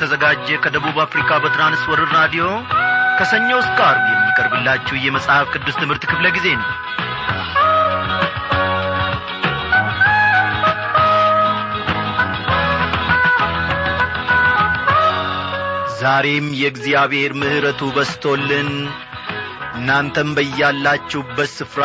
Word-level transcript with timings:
እየተዘጋጀ 0.00 0.48
ከደቡብ 0.64 0.96
አፍሪካ 1.04 1.30
በትራንስወርር 1.42 2.10
ራዲዮ 2.16 2.44
ከሰኞ 3.18 3.48
እስከ 3.60 3.78
አርብ 3.86 4.04
የሚቀርብላችሁ 4.10 4.96
የመጽሐፍ 5.00 5.46
ቅዱስ 5.54 5.78
ትምህርት 5.80 6.04
ክፍለ 6.10 6.26
ጊዜ 6.36 6.46
ነው። 6.54 6.68
ዛሬም 16.00 16.46
የእግዚአብሔር 16.58 17.32
ምሕረቱ 17.40 17.90
በስቶልን 17.96 18.70
እናንተም 19.74 20.30
በያላችሁበት 20.36 21.50
ስፍራ 21.56 21.84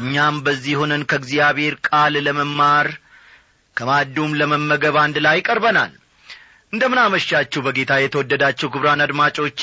እኛም 0.00 0.36
በዚህ 0.46 0.74
ሆነን 0.80 1.04
ከእግዚአብሔር 1.10 1.76
ቃል 1.88 2.16
ለመማር 2.26 2.88
ከማዱም 3.76 4.32
ለመመገብ 4.40 4.98
አንድ 5.02 5.18
ላይ 5.26 5.40
ቀርበናል 5.48 5.92
እንደምን 6.74 7.00
በጌታ 7.66 7.92
የተወደዳችሁ 8.00 8.68
ክብራን 8.74 9.04
አድማጮቼ። 9.04 9.62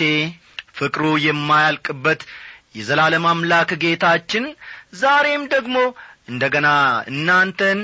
ፍቅሩ 0.77 1.05
የማያልቅበት 1.23 2.21
የዘላለም 2.75 3.25
አምላክ 3.31 3.69
ጌታችን 3.81 4.45
ዛሬም 4.99 5.43
ደግሞ 5.53 5.77
እንደ 6.29 6.43
ገና 6.53 6.67
እናንተን 7.11 7.79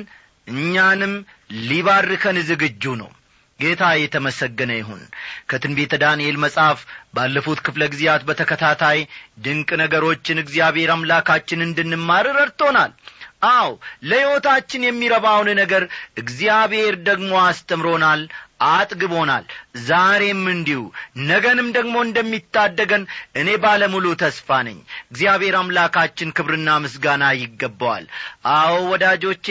እኛንም 0.48 1.13
ሊባርከን 1.67 2.38
ዝግጁ 2.50 2.84
ነው። 3.02 3.09
ጌታ 3.59 3.84
የተመሰገነ 3.98 4.72
ይሁን። 4.77 5.02
ከትንቢተ 5.50 5.94
ዳንኤል 6.02 6.36
መጽሐፍ 6.44 6.80
ባለፉት 7.16 7.59
ክፍለ 7.66 7.83
ጊዜያት 7.94 8.23
በተከታታይ 8.28 9.00
ድንቅ 9.39 9.70
ነገሮችን 9.81 10.42
እግዚአብሔር 10.44 10.92
አምላካችን 10.95 11.66
እንድንማር 11.67 12.28
ረድቶናል። 12.39 12.92
አው 13.50 13.72
ለሕይወታችን 14.03 14.86
የሚረባውን 14.86 15.50
ነገር 15.61 15.83
እግዚአብሔር 16.17 16.95
ደግሞ 17.09 17.31
አስተምሮናል 17.44 18.22
አጥግቦናል። 18.59 19.45
ዛሬም 19.86 20.44
እንዲሁ 20.53 20.81
ነገንም 21.27 21.67
ደግሞ 21.75 21.95
እንደሚታደገን 22.05 23.03
እኔ 23.36 23.49
ባለሙሉ 23.64 24.08
ተስፋ 24.22 24.59
ነኝ። 24.67 24.80
እግዚአብሔር 25.08 25.58
አምላካችን 25.59 26.33
ክብርና 26.38 26.77
ምስጋና 26.83 27.23
ይገባዋል። 27.39 28.08
አዎ 28.55 28.73
ወዳጆቼ 28.91 29.47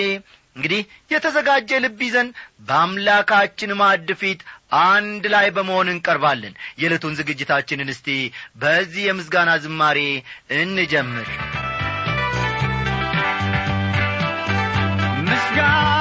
እንግዲህ 0.56 0.82
የተዘጋጀ 1.10 1.70
ልብ 1.84 1.98
ይዘን 2.04 2.28
በአምላካችን 2.68 3.76
ማዕድ 3.80 4.10
ፊት 4.20 4.40
አንድ 4.84 5.24
ላይ 5.34 5.46
በመሆን 5.56 5.90
እንቀርባለን። 5.92 6.54
የዕለቱን 6.80 7.16
ዝግጅታችንን 7.18 7.92
እስቲ 7.94 8.08
በዚህ 8.56 9.04
የምስጋና 9.06 9.50
ዝማሬ 9.64 9.98
እንጀምር። 10.58 11.28
ምስጋና 15.28 15.95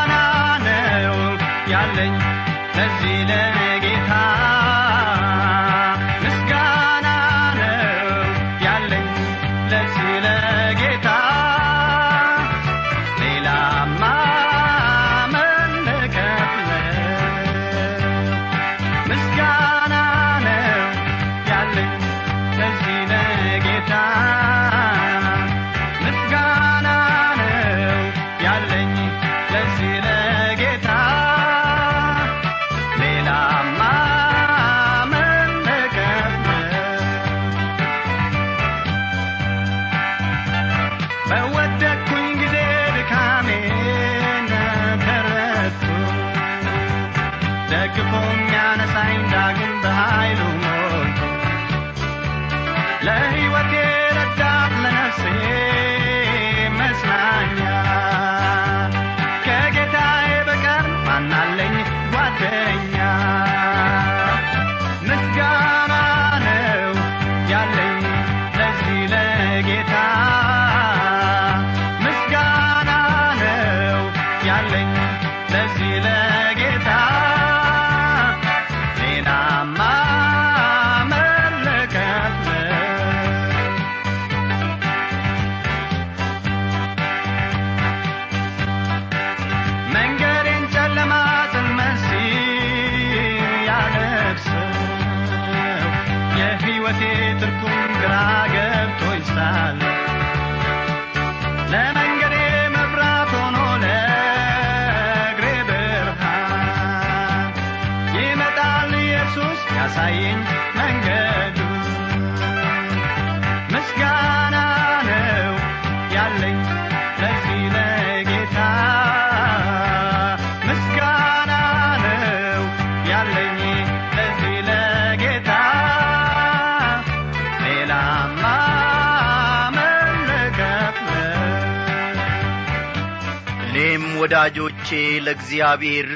ወዳጆቼ 134.25 134.87
ለእግዚአብሔር 135.25 136.07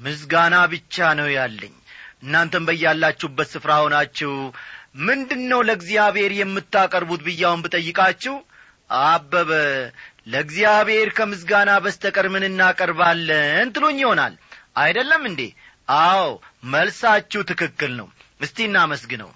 ምስጋና 0.00 0.54
ብቻ 0.72 1.12
ነው 1.18 1.28
ያለኝ። 1.32 1.74
እናንተም 2.22 2.64
በያላችሁበት 2.68 3.48
ስፍራ 3.52 3.72
ሆናችሁ 3.82 4.32
ምንድን 5.04 5.42
ነው 5.50 5.60
ለእግዚአብሔር 5.68 6.32
የምታቀርቡት 6.36 7.22
ብያውን 7.26 7.62
ብጠይቃችሁ 7.64 8.34
አበበ 9.04 9.50
ለእግዚአብሔር 10.26 11.08
ከምስጋና 11.16 11.70
በስተቀር 11.84 12.28
ምን 12.34 12.48
እናቀርባለን 12.50 13.72
ትሉኝ 13.76 13.98
ይሆናል። 14.02 14.34
አይደለም 14.76 15.24
እንዴ? 15.30 15.40
አዎ 16.02 16.26
መልሳችሁ 16.72 17.42
ትክክል 17.50 17.92
ነው። 18.00 18.08
እስቲ 18.40 18.58
እናመስግነው። 18.68 19.30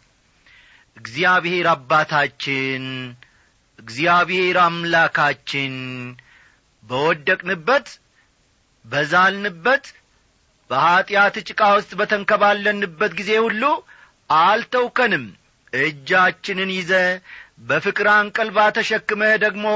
እግዚአብሔር 0.96 1.68
አባታችን 1.74 2.86
እግዚአብሔር 3.78 4.58
አምላካችን 4.64 5.76
በወደቅንበት 6.88 7.88
በዛልንበት 8.84 9.84
በኀጢአት 10.70 11.36
ጭቃ 11.48 11.60
ውስጥ 11.76 11.92
በተንከባለንበት 12.00 13.12
ጊዜ 13.20 13.30
ሁሉ 13.44 13.62
አልተውከንም። 14.40 15.24
እጃችንን 15.72 16.70
ይዘ 16.76 16.92
በፍቅር 17.68 18.06
አንቀልባ 18.14 18.58
ተሸክመህ 18.76 19.32
ደግሞ 19.44 19.66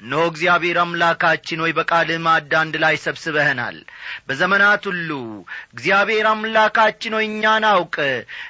ኖ 0.00 0.20
እግዚአብሔር 0.30 0.76
አምላካችን 0.82 1.62
ሆይ 1.62 1.72
በቃልህ 1.78 2.18
ማዕድ 2.26 2.52
ላይ 2.82 2.94
ሰብስበህናል። 3.02 3.76
በዘመናት 4.28 4.84
ሁሉ 4.90 5.10
እግዚአብሔር 5.74 6.26
አምላካችን 6.30 7.16
ሆይ 7.16 7.26
እኛን 7.30 7.64
አውቅ። 7.70 7.96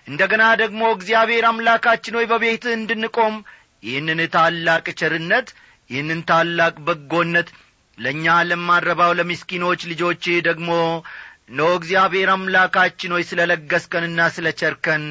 እንደ 0.09 0.21
ገና 0.33 0.45
ደግሞ 0.63 0.83
እግዚአብሔር 0.97 1.47
አምላካችን 1.51 2.17
ሆይ 2.19 2.29
በቤትህ 2.33 2.75
እንድንቆም 2.79 3.35
ይህንን 3.83 4.21
ታላቅ 4.37 4.87
ቸርነት 5.01 5.49
ይህንን 5.91 6.21
ታላቅ 6.31 6.75
በጎነት 6.87 7.49
ለእኛ 8.01 8.35
ለማረባው 8.51 9.13
ለምስኪኖች 9.19 9.81
ልጆች 9.91 10.25
ደግሞ 10.49 10.71
ኖ 11.59 11.69
እግዚአብሔር 11.79 12.29
አምላካችን 12.35 13.15
ሆይ 13.17 13.25
ስለ 13.31 13.47
ለገስከንና 13.51 14.29
ስለ 14.37 14.49
ቸርከን 14.61 15.05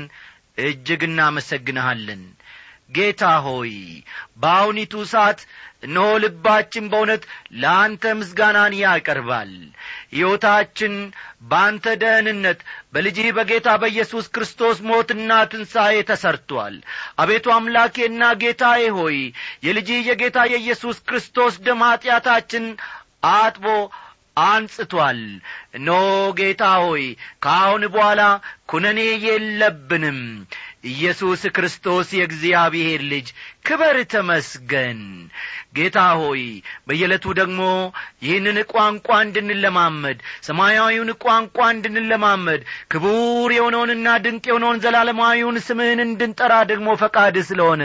እጅግ 0.65 1.01
እናመሰግንሃለን 1.07 2.21
ጌታ 2.89 3.23
ሆይ 3.45 3.73
በአሁኒቱ 4.41 4.93
ሰዓት 5.11 5.39
እነሆ 5.83 6.07
ልባችን 6.23 6.85
በእውነት 6.91 7.23
ለአንተ 7.61 8.13
ምስጋናን 8.19 8.73
ያቀርባል። 8.79 9.51
ሕይወታችን 10.13 10.93
በአንተ 11.49 11.93
ደህንነት 12.01 12.59
በልጅህ 12.93 13.29
በጌታ 13.37 13.77
በኢየሱስ 13.81 14.25
ክርስቶስ 14.35 14.77
ሞትና 14.89 15.31
ትንሣኤ 15.51 15.95
ተሰርቶአል 16.09 16.75
አቤቱ 17.19 17.47
አምላኬና 17.55 18.31
ጌታዬ 18.41 18.83
ሆይ 18.97 19.17
የልጅህ 19.67 20.01
የጌታ 20.09 20.39
የኢየሱስ 20.53 20.99
ክርስቶስ 21.07 21.55
ደም 21.65 21.83
ኀጢአታችን 21.87 22.65
አጥቦ 23.35 23.65
አንጽቷል። 24.43 25.21
እነሆ 25.77 26.03
ጌታ 26.37 26.63
ሆይ 26.83 27.05
ከአሁን 27.43 27.83
በኋላ 27.93 28.21
ኩነኔ 28.69 28.99
የለብንም 29.25 30.19
ኢየሱስ 30.83 31.41
ክርስቶስ 31.55 32.09
የእግዚአብሔር 32.15 33.01
ልጅ 33.11 33.27
ክበር 33.67 33.97
ተመስገን። 34.13 34.99
ጌታ 35.75 35.97
ሆይ 36.19 36.43
በየዕለቱ 36.87 37.25
ደግሞ 37.39 37.61
ይህንን 38.23 38.57
ቋንቋ 38.71 39.07
እንድንለማመድ 39.25 40.19
ሰማያዊውን 40.47 41.11
ቋንቋ 41.25 41.57
እንድንለማመድ 41.73 42.61
ክቡር 42.93 43.51
የሆነውንና 43.57 44.15
ድንቅ 44.25 44.43
የሆነውን 44.49 44.81
ዘላለማዊውን 44.85 45.59
ስምህን 45.67 46.01
እንድንጠራ 46.05 46.53
ደግሞ 46.71 46.95
ፈቃድ 47.03 47.37
ስለሆነ 47.49 47.83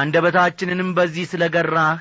አንደበታችንንም 0.00 0.90
በዚህ 0.98 1.26
ስለ 1.32 1.44
ገራህ 1.54 2.00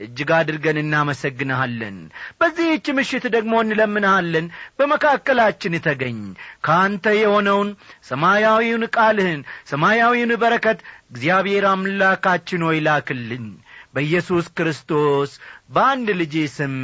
እጅግ 0.00 0.30
አድርገን 0.36 0.78
እናመሰግንሃለን። 0.82 1.96
በዚህች 2.40 2.86
ምሽት 2.98 3.24
ደግሞ 3.34 3.54
እንለምንሃለን። 3.62 4.46
በመካከላችን 4.78 5.76
ተገኝ። 5.86 6.20
ከአንተ 6.66 7.14
የሆነውን 7.18 7.70
ሰማያዊውን 8.10 8.84
ቃልህን 8.96 9.40
ሰማያዊውን 9.68 10.34
በረከት 10.42 10.80
እግዚአብሔር 11.10 11.66
አምላካችን 11.72 12.64
ሆይ 12.68 12.80
ላክልን። 12.86 13.46
በኢየሱስ 13.94 14.46
ክርስቶስ 14.56 15.30
በአንድ 15.70 16.08
ልጅ 16.18 16.34
ስም 16.50 16.74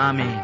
አሜን 0.00 0.34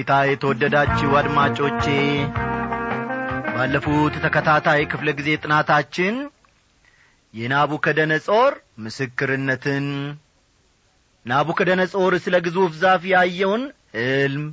በጌታ 0.00 0.18
የተወደዳችሁ 0.28 1.08
አድማጮቼ 1.18 1.84
ባለፉት 3.54 4.14
ተከታታይ 4.24 4.82
ክፍለ 4.92 5.08
ጊዜ 5.18 5.28
ጥናታችን 5.42 6.14
የናቡከደነጾር 7.34 8.52
ምስክርነትን 8.84 9.86
ናቡከደነጾር 11.26 12.14
ስለ 12.24 12.38
ግዙፍ 12.46 12.72
ዛፍ 12.82 13.04
ያየውን 13.12 13.64
ሕልም 13.98 14.46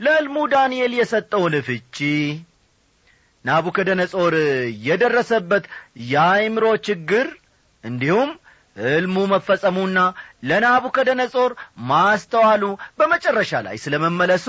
ለሕልሙ 0.00 0.36
ዳንኤል 0.54 0.94
የሰጠውን 0.98 1.56
ፍቺ 1.68 1.96
ናቡከደነጾር 3.44 4.36
የደረሰበት 4.88 5.66
የአይምሮ 6.10 6.66
ችግር 6.88 7.28
እንዲሁም 7.84 8.32
ሕልሙ 8.76 9.16
መፈጸሙና 9.30 9.98
ለናቡከደነጾር 10.50 11.52
ማስተዋሉ 11.90 12.64
በመጨረሻ 12.98 13.60
ላይ 13.66 13.76
ስለ 13.84 13.94
መመለሱ 14.04 14.46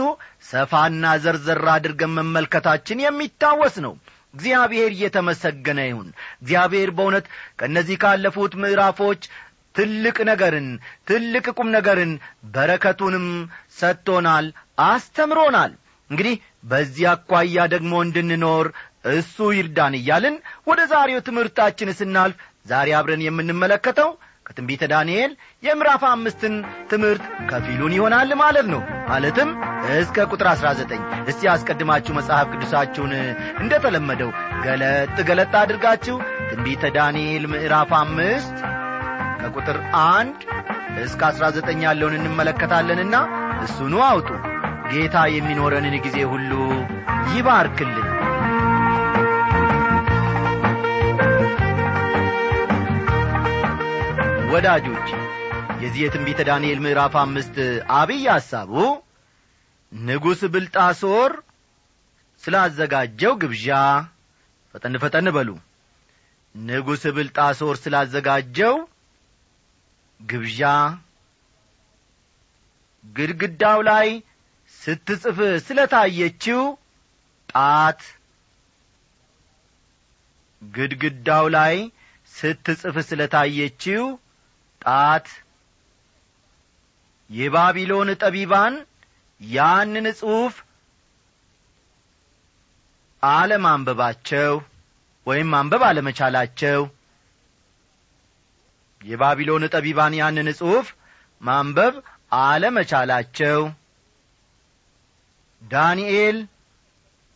ሰፋና 0.50 1.14
ዘርዘር 1.24 1.64
አድርገን 1.74 2.14
መመልከታችን 2.18 3.04
የሚታወስ 3.06 3.78
ነው። 3.86 3.94
እግዚአብሔር 4.34 4.92
እየተመሰገነ 4.94 5.80
ይሁን። 5.88 6.10
እግዚአብሔር 6.42 6.90
በእውነት 6.98 7.26
ከእነዚህ 7.60 7.98
ካለፉት 8.04 8.54
ምዕራፎች 8.62 9.24
ትልቅ 9.76 10.18
ነገርን 10.30 10.70
ትልቅ 11.10 11.46
ቁም 11.58 11.68
ነገርን 11.76 12.14
በረከቱንም 12.54 13.28
ሰጥቶናል 13.80 14.48
አስተምሮናል። 14.88 15.74
እንግዲህ 16.10 16.36
በዚህ 16.72 17.06
አኳያ 17.12 17.66
ደግሞ 17.74 17.94
እንድንኖር 18.06 18.68
እሱ 19.12 19.38
ይርዳን 19.56 19.94
እያልን 20.00 20.36
ወደ 20.68 20.82
ዛሬው 20.92 21.22
ትምህርታችን 21.28 21.96
ስናልፍ 22.00 22.36
ዛሬ 22.66 22.90
አብረን 22.98 23.24
የምንመለከተው 23.26 24.10
ከትንቢተ 24.46 24.84
ዳንኤል 24.92 25.32
የምዕራፍ 25.64 26.04
አምስትን 26.10 26.54
ትምህርት 26.92 27.24
ከፊሉን 27.50 27.94
ይሆናል 27.98 28.32
ማለት 28.42 28.68
ነው። 28.74 28.82
ማለትም 29.10 29.50
እስከ 29.96 30.26
ቁጥር 30.32 30.48
አሥራ 30.52 30.68
ዘጠኝ 30.80 31.02
እስቲ 31.26 31.50
አስቀድማችሁ 31.52 32.14
መጽሐፍ 32.18 32.48
ቅዱሳችሁን 32.54 33.14
እንደ 33.62 33.74
ተለመደው 33.86 34.32
ገለጥ 34.66 35.16
ገለጥ 35.30 35.54
አድርጋችሁ 35.62 36.18
ትንቢተ 36.50 36.92
ዳንኤል 36.98 37.46
ምዕራፍ 37.54 37.92
አምስት 38.02 38.58
ከቁጥር 39.42 39.78
አንድ 40.06 40.40
እስከ 41.04 41.22
አሥራ 41.30 41.46
ዘጠኝ 41.56 41.82
ያለውን 41.88 42.18
እንመለከታለንና 42.20 43.16
እሱኑ 43.66 43.96
አውጡ። 44.08 44.30
ጌታ 44.92 45.18
የሚኖረንን 45.34 45.96
ጊዜ 46.06 46.18
ሁሉ 46.32 46.52
ይባርክልን 47.34 48.08
ወዳጆች 54.52 55.10
የዚህ 55.82 56.00
የትንቢተ 56.02 56.40
ዳንኤል 56.48 56.80
ምዕራፍ 56.84 57.14
አምስት 57.20 57.56
አብይ 57.98 58.24
ሐሳቡ 58.28 58.72
ንጉሥ 59.92 60.42
ብልጣሶር 60.54 61.32
ስላዘጋጀው 62.44 63.34
ግብዣ። 63.42 63.68
ፈጠን 64.76 64.96
ፈጠን 65.04 65.28
በሉ። 65.36 65.50
ንጉሥ 66.56 67.04
ብልጣሶር 67.18 67.76
ስላዘጋጀው 67.84 68.76
ግብዣ 70.20 70.62
ግድግዳው 73.06 73.80
ላይ 73.90 74.10
ስትጽፍ 74.82 75.38
ስለታየችው 75.66 76.62
ጣት 77.50 78.02
ግድግዳው 80.62 81.48
ላይ 81.56 81.78
ስትጽፍ 82.32 82.98
ስለታየችው 83.10 84.04
ጣት 84.82 85.28
የባቢሎን 87.30 88.10
ጠቢባን 88.22 88.74
ያንን 89.42 90.08
ጽሑፍ 90.20 90.56
አለማንበባቸው 93.24 94.54
ወይም 95.28 95.48
ማንበብ 95.54 95.84
አለመቻላቸው 95.90 96.82
የባቢሎን 99.02 99.64
ጠቢባን 99.74 100.14
ያንን 100.20 100.50
ጽሑፍ 100.60 100.88
ማንበብ 101.42 101.94
አለመቻላቸው 102.42 103.60
ዳንኤል 105.62 106.38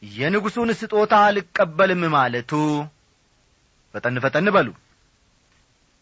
የንጉሡን 0.03 0.69
ስጦታ 0.79 1.13
አልቀበልም 1.27 2.03
ማለቱ 2.15 2.51
ፈጠን 3.93 4.17
ፈጠን 4.23 4.47
በሉ። 4.55 4.69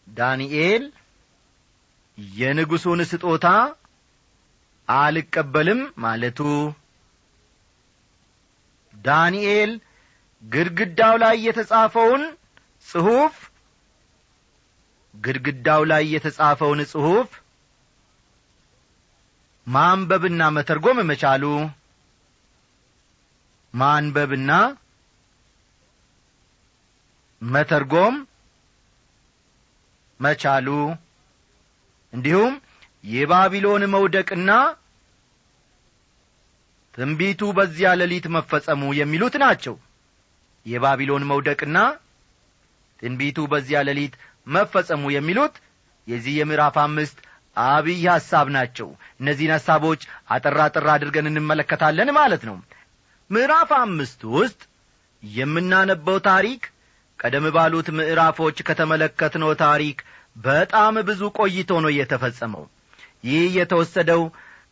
ዳንኤል 0.08 0.84
የንጉሡን 2.18 3.00
ስጦታ 3.10 3.46
አልቀበልም 4.88 5.80
ማለቱ። 5.98 6.38
ዳንኤል 8.94 9.72
ግድግዳው 10.42 11.14
ላይ 11.22 11.36
የተጻፈውን 11.46 12.22
ጽሑፍ 12.86 13.36
ግድግዳው 15.14 15.82
ላይ 15.90 16.04
የተጻፈውን 16.14 16.80
ጽሑፍ 16.92 17.30
ማንበብና 19.66 20.42
መተርጎም 20.56 20.98
መቻሉ። 21.10 21.44
ማንበብና 23.74 24.50
መተርጎም 27.42 28.14
መቻሉ 30.20 30.68
እንዲሁም 32.14 32.54
የባቢሎን 33.04 33.84
መውደቅና 33.94 34.50
ትንቢቱ 36.94 37.42
በዚያ 37.56 37.88
ሌሊት 38.00 38.26
መፈጸሙ 38.34 38.82
የሚሉት 38.98 39.34
ናቸው። 39.42 39.74
የባቢሎን 40.66 41.24
መውደቅና 41.30 41.78
ትንቢቱ 43.02 43.38
በዚያ 43.52 43.78
ሌሊት 43.88 44.14
መፈጸሙ 44.46 45.04
የሚሉት 45.14 45.54
የዚህ 46.06 46.34
የምዕራፍ 46.38 46.76
አምስት 46.84 47.18
አብይ 47.56 48.04
ሐሳብ 48.08 48.46
ናቸው። 48.56 48.88
እነዚህን 49.20 49.52
ሐሳቦች 49.56 50.00
አጠራ 50.30 50.58
አጠራ 50.68 50.88
አድርገን 50.96 51.28
እንመለከታለን 51.30 52.08
ማለት 52.18 52.42
ነው። 52.48 52.56
ምዕራፍ 53.30 53.70
አምስት 53.80 54.20
ውስጥ 54.36 54.60
የምናነበው 55.22 56.16
ታሪክ 56.30 56.62
ቀደም 57.20 57.46
ባሉት 57.54 57.88
ምዕራፎች 57.98 58.56
ከተመለከትነው 58.68 59.52
ታሪክ 59.62 59.98
በጣም 60.36 60.94
ብዙ 61.08 61.22
ቆይቶ 61.38 61.72
ነው 61.84 61.92
የተፈጸመው። 61.94 62.64
ይህ 63.24 63.44
የተወሰደው 63.58 64.22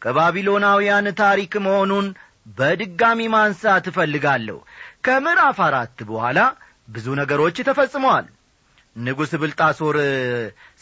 ከባቢሎናውያን 0.02 1.06
ታሪክ 1.20 1.52
መሆኑን 1.66 2.06
በድጋሚ 2.56 3.20
ማንሳት 3.34 3.84
እፈልጋለሁ። 3.90 4.56
ከምዕራፍ 5.06 5.58
አራት 5.66 5.98
በኋላ 6.08 6.38
ብዙ 6.88 7.06
ነገሮች 7.20 7.56
ተፈጽመዋል። 7.68 8.26
ንጉሥ 8.96 9.32
ብልጣሶር 9.42 9.96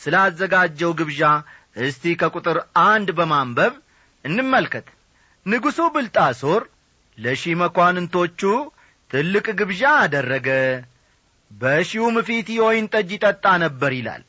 ስላዘጋጀው 0.01 0.93
ግብዣ 1.01 1.23
እስቲ 1.81 2.13
ከቁጥር 2.21 2.59
አንድ 2.87 3.09
በማንበብ 3.19 3.75
እንመልከት። 4.25 4.87
ንጉሡ 5.47 5.79
ብልጣሶር 5.95 6.63
ለሺህ 7.19 7.55
መኳንንቶቹ 7.63 8.41
ትልቅ 9.11 9.47
ግብዣ 9.61 9.83
አደረገ። 10.03 10.49
በሺውም 11.51 12.17
ፊት 12.27 12.49
የወይን 12.57 12.87
ጠጅ 12.93 13.09
ይጠጣ 13.17 13.45
ነበር 13.65 13.93
ይላል 13.99 14.23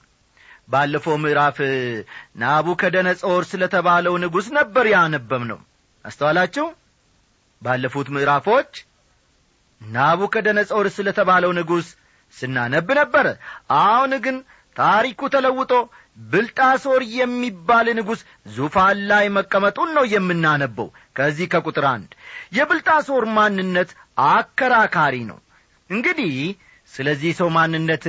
ባለፈው 0.68 1.16
ምዕራፍ 1.24 1.58
ናቡከደነጾር 2.42 3.44
ስለ 3.52 3.64
ተባለው 3.74 4.14
ንጉሥ 4.24 4.48
ነበር 4.58 4.86
ያነበብ 4.94 5.42
ነው 5.50 5.60
አስተዋላችሁ? 6.06 6.66
ባለፉት 7.62 8.08
ምዕራፎች 8.16 8.72
ናቡከደነጾር 9.82 10.86
ስለ 10.96 11.08
ተባለው 11.18 11.52
ንጉሥ 11.58 11.88
ስናነብ 12.36 12.90
ነበረ 13.00 13.28
አሁን 13.80 14.12
ግን 14.26 14.36
ታሪኩ 14.76 15.22
ተለውጦ 15.34 15.72
ብልጣሶር 16.32 17.02
የሚባል 17.16 17.88
ንጉሥ 17.98 18.22
ዙፋን 18.56 18.98
ላይ 19.10 19.26
መቀመጡን 19.38 19.90
ነው 19.98 20.06
የምናነበው። 20.14 20.88
ከዚህ 21.18 21.48
ከቁጥር 21.54 21.86
አንድ 21.92 22.12
የብልጣሶር 22.58 23.26
ማንነት 23.38 23.90
አከራካሪ 24.32 25.16
ነው። 25.32 25.40
እንግዲህ 25.90 26.36
ስለዚህ 26.94 27.32
ሰው 27.40 27.50
ማንነት 27.56 28.06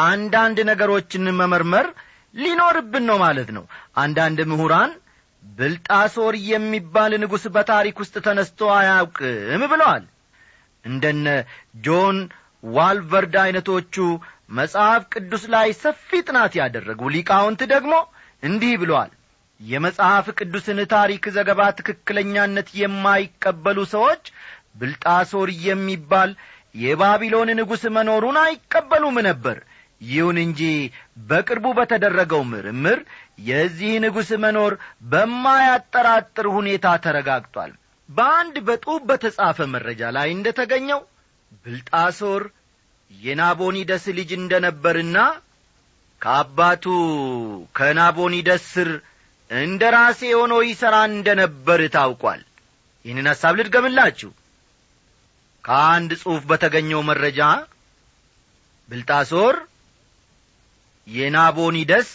አንዳንድ 0.00 0.58
ነገሮችን 0.70 1.34
መመርመር 1.40 1.86
ሊኖርብን 2.34 3.04
ነው 3.10 3.16
ማለት 3.22 3.50
ነው። 3.56 3.64
አንዳንድ 3.96 4.40
ምሁራን 4.50 4.90
ብልጣሶር 5.42 6.34
የሚባል 6.48 7.12
ንጉሥ 7.22 7.44
በታሪክ 7.54 7.96
ውስጥ 8.02 8.14
ተነስቶ 8.26 8.68
አያውቅም 8.76 9.62
ብለዋል። 9.72 10.04
እንደነ 10.84 11.26
ጆን 11.86 12.18
ዋልቨርድ 12.72 13.34
ዐይነቶቹ 13.42 13.94
መጽሐፍ 14.58 15.02
ቅዱስ 15.14 15.42
ላይ 15.54 15.68
ሰፊ 15.82 16.20
ጥናት 16.26 16.52
ያደረጉ 16.60 17.10
ሊቃውንት 17.16 17.60
ደግሞ 17.72 17.92
እንዲህ 18.42 18.74
ብለዋል። 18.82 19.10
የመጽሐፍ 19.60 20.26
ቅዱስን 20.38 20.78
ታሪክ 20.92 21.24
ዘገባ 21.36 21.62
ትክክለኛነት 21.78 22.68
የማይቀበሉ 22.80 23.78
ሰዎች 23.94 24.22
ብልጣሶር 24.80 25.48
የሚባል 25.66 26.30
የባቢሎን 26.74 27.50
ንጉሥ 27.58 27.82
መኖሩን 27.96 28.38
አይቀበሉም 28.42 29.16
ነበር። 29.28 29.58
ይሁን 30.00 30.36
እንጂ 30.44 30.60
በቅርቡ 31.30 31.66
በተደረገው 31.78 32.42
ምርምር 32.50 32.98
የዚህ 33.48 33.92
ንጉሥ 34.04 34.30
መኖር 34.44 34.72
በማያጠራጥር 35.12 36.46
ሁኔታ 36.56 36.86
ተረጋግጧል። 37.04 37.72
በአንድ 38.08 38.56
በጡብ 38.68 39.02
በተጻፈ 39.10 39.58
መረጃ 39.74 40.02
ላይ 40.16 40.28
እንደ 40.36 40.48
ተገኘው 40.58 41.00
ብልጣሶር 41.64 42.42
የናቦኒደስ 43.10 44.04
ልጅ 44.18 44.30
እንደ 44.38 44.54
ነበርና 44.66 45.18
ከአባቱ 46.20 46.84
ከናቦኒደስ 47.76 48.64
ስር 48.74 48.90
እንደ 49.50 49.82
ራሴ 49.94 50.20
ሆኖ 50.38 50.54
ይሠራ 50.66 50.96
እንደ 51.10 51.28
ነበር 51.40 51.80
ታውቋል። 51.94 52.42
ይህንን 53.04 53.28
ሐሳብ 53.30 53.54
ልድገምላችሁ 53.58 54.30
ከአንድ 55.64 56.10
ጽሑፍ 56.22 56.42
በተገኘው 56.50 57.00
መረጃ 57.10 57.40
ብልጣሶር 58.88 59.56
የናቦኒደስ 61.06 62.10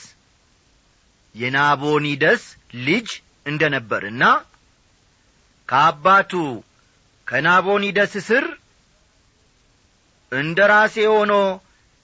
የናቦኒደስ 1.35 2.43
ልጅ 2.87 3.07
እንደ 3.45 3.63
ነበርና 3.75 4.23
ከአባቱ 5.69 6.31
ከናቦኒደስ 7.27 8.13
ስር 8.27 8.45
እንደ 10.31 10.59
ራሴ 10.71 10.95
ሆኖ 11.13 11.33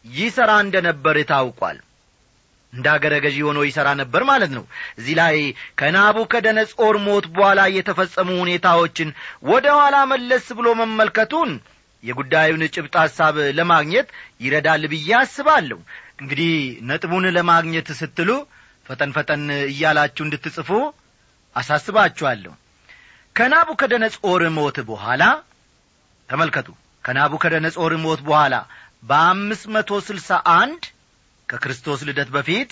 ይሠራ 0.06 0.52
እንደ 0.66 0.76
ነበር 0.88 1.16
ታውቋል 1.32 1.78
እንደ 2.74 2.88
አገረ 2.94 3.14
ገዢ 3.24 3.38
ሆኖ 3.48 3.60
ይሠራ 3.68 3.90
ነበር 4.02 4.22
ማለት 4.30 4.52
ነው። 4.58 4.64
እዚህ 5.00 5.16
ላይ 5.20 5.36
ከናቡከደነጾር 5.80 6.98
ሞት 7.06 7.26
በኋላ 7.34 7.62
የተፈጸሙ 7.76 8.30
ሁኔታዎችን 8.44 9.10
ወደ 9.46 9.68
ኋላ 9.80 9.98
መለስ 10.12 10.46
ብሎ 10.60 10.68
መመልከቱን 10.82 11.52
የጉዳዩን 12.04 12.64
ጭብጥ 12.76 12.94
ሐሳብ 13.02 13.36
ለማግኘት 13.58 14.08
ይረዳል 14.42 14.84
ብዬ 14.94 15.10
አስባለሁ። 15.20 15.80
እንግዲህ 16.22 16.54
ነጥቡን 16.90 17.26
ለማግኘት 17.38 17.90
ስትሉ 18.00 18.30
ፈጠን 18.86 19.12
ፈጠን 19.18 19.44
እያላችሁ 19.68 20.24
እንድትጽፉ 20.26 20.70
አሳስባችኋለሁ። 21.56 22.54
ከናቡከደነጾር 23.36 24.44
ሞት 24.56 24.78
በኋላ 24.90 25.24
ተመልከቱ። 26.30 26.68
ከናቡከደነጾር 27.06 27.94
ሞት 28.04 28.20
በኋላ 28.28 28.56
በአምስት 29.04 29.66
መቶ 29.76 29.92
ስልሳ 30.08 30.30
አንድ 30.56 30.84
ከክርስቶስ 31.52 32.00
ልደት 32.08 32.30
በፊት 32.36 32.72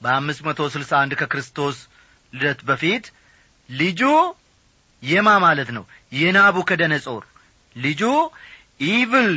በአምስት 0.00 0.40
መቶ 0.46 0.60
ስልሳ 0.74 0.92
አንድ 1.02 1.12
ከክርስቶስ 1.20 1.76
ልደት 2.32 2.60
በፊት 2.68 3.04
ልጁ 3.68 4.00
የማ 5.02 5.28
ማለት 5.44 5.68
ነው? 5.76 5.84
የናቡከደነጾር። 6.12 7.22
ልጁ 7.76 8.02
ኢቭል 8.88 9.30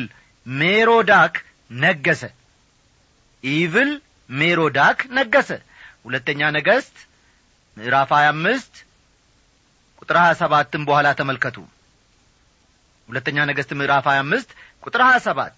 ሜሮዳክ 0.46 1.36
ነገሰ። 1.82 2.24
ኢቭል 3.44 3.92
ሜሮዳክ 4.30 5.00
ነገሰ። 5.18 5.50
ሁለተኛ 6.06 6.42
ነገሥት 6.58 6.98
ምዕራፍ 7.78 8.10
ሀያ 8.18 8.28
አምስት 8.34 8.74
ቁጥር 10.02 10.18
ሀያ 10.24 10.34
ሰባትም 10.42 10.84
በኋላ 10.88 11.08
ተመልከቱ። 11.20 11.58
ሁለተኛ 13.10 13.38
ነገሥት 13.50 13.72
ምዕራፍ 13.80 14.06
ሀያ 14.12 14.20
አምስት 14.26 14.50
ቁጥር 14.84 15.02
ሀያ 15.08 15.18
ሰባት 15.28 15.58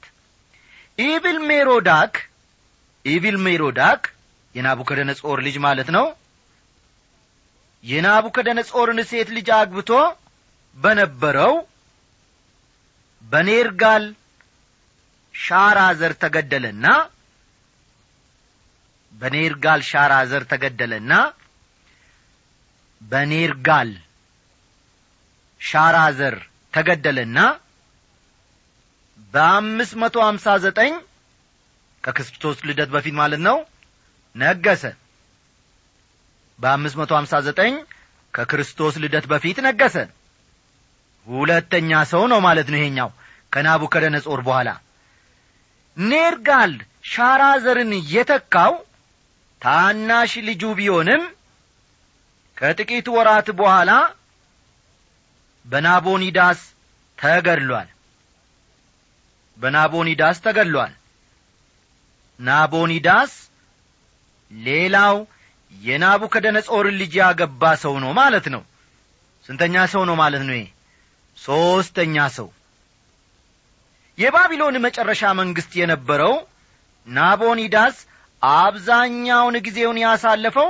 ኢቪል 1.00 1.38
ሜሮዳክ 1.50 2.14
ኢቪል 3.08 3.38
ሜሮዳክ 3.46 4.02
የናቡከደነጾር 4.56 5.40
ልጅ 5.48 5.56
ማለት 5.66 5.90
ነው? 5.98 6.06
የናቡከደነጾርን 7.84 9.00
ሴት 9.10 9.30
ልጅ 9.36 9.48
አግብቶ 9.58 9.92
በነበረው 10.78 11.54
በኔርጋል 13.24 14.06
ሻራ 15.36 15.80
ዘር 16.00 16.14
ተገደለና 16.24 16.86
በኔርጋል 19.14 19.82
ሻራ 19.90 20.14
ዘር 20.32 20.44
ተገደለና 20.52 21.14
በኔርጋል 23.02 23.92
ሻራ 25.62 25.98
ዘር 26.20 26.36
ተገደለና 26.74 27.40
በአምስት 29.34 29.94
መቶ 30.02 30.18
ሀምሳ 30.28 30.48
ዘጠኝ 30.66 30.94
ከክርስቶስ 32.08 32.58
ልደት 32.68 32.90
በፊት 32.92 33.16
ማለት 33.18 33.42
ነው? 33.48 33.58
ነገሰ። 34.36 34.84
በአምስት 36.60 36.96
መቶ 37.00 37.12
ሀምሳ 37.18 37.34
ዘጠኝ 37.48 37.74
ከክርስቶስ 38.34 38.96
ልደት 39.04 39.26
በፊት 39.32 39.58
ነገሰ። 39.68 39.96
ሁለተኛ 41.28 41.92
ሰው 42.12 42.24
ነው 42.32 42.40
ማለት 42.40 42.68
ነው 42.72 42.80
ይሄኛው 42.80 43.10
ከናቡከደነጾር 43.54 44.40
በኋላ። 44.48 44.70
ኔርጋል 45.98 46.74
ሻራዘርን 47.12 47.92
የተካው 48.14 48.74
ታናሽ 49.62 50.32
ልጁ 50.48 50.64
ቢሆንም 50.80 51.24
ከጥቂት 52.58 53.08
ወራት 53.16 53.48
በኋላ 53.60 53.92
በናቦኒዳስ 55.66 56.60
ተገድሏል። 57.18 57.90
በናቦኒዳስ 59.58 60.38
ተገድሏል 60.46 60.94
ናቦኒዳስ 62.40 63.34
ሌላው 64.52 65.16
የናቡከደነጾርን 65.72 66.96
ልጅ 67.02 67.14
ያገባ 67.22 67.72
ሰው 67.84 67.96
ነው 68.04 68.12
ማለት 68.20 68.46
ነው። 68.54 68.62
ስንተኛ 69.46 69.76
ሰው 69.94 70.04
ነው 70.10 70.16
ማለት 70.22 70.44
ነው 70.50 70.60
ሦስተኛ 71.38 72.16
ሰው። 72.38 72.48
የባቢሎን 74.18 74.76
መጨረሻ 74.86 75.22
መንግሥት 75.40 75.74
የነበረው 75.80 76.34
ናቦኒዳስ 77.08 77.98
አብዛኛውን 78.42 79.56
ጊዜውን 79.66 79.98
ያሳለፈው 80.04 80.70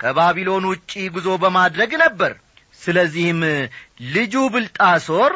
ከባቢሎን 0.00 0.64
ውጪ 0.70 0.92
ጉዞ 1.14 1.28
በማድረግ 1.42 1.92
ነበር። 2.04 2.32
ስለዚህም 2.80 3.40
ልጁ 4.14 4.34
ብልጣሶር 4.54 5.32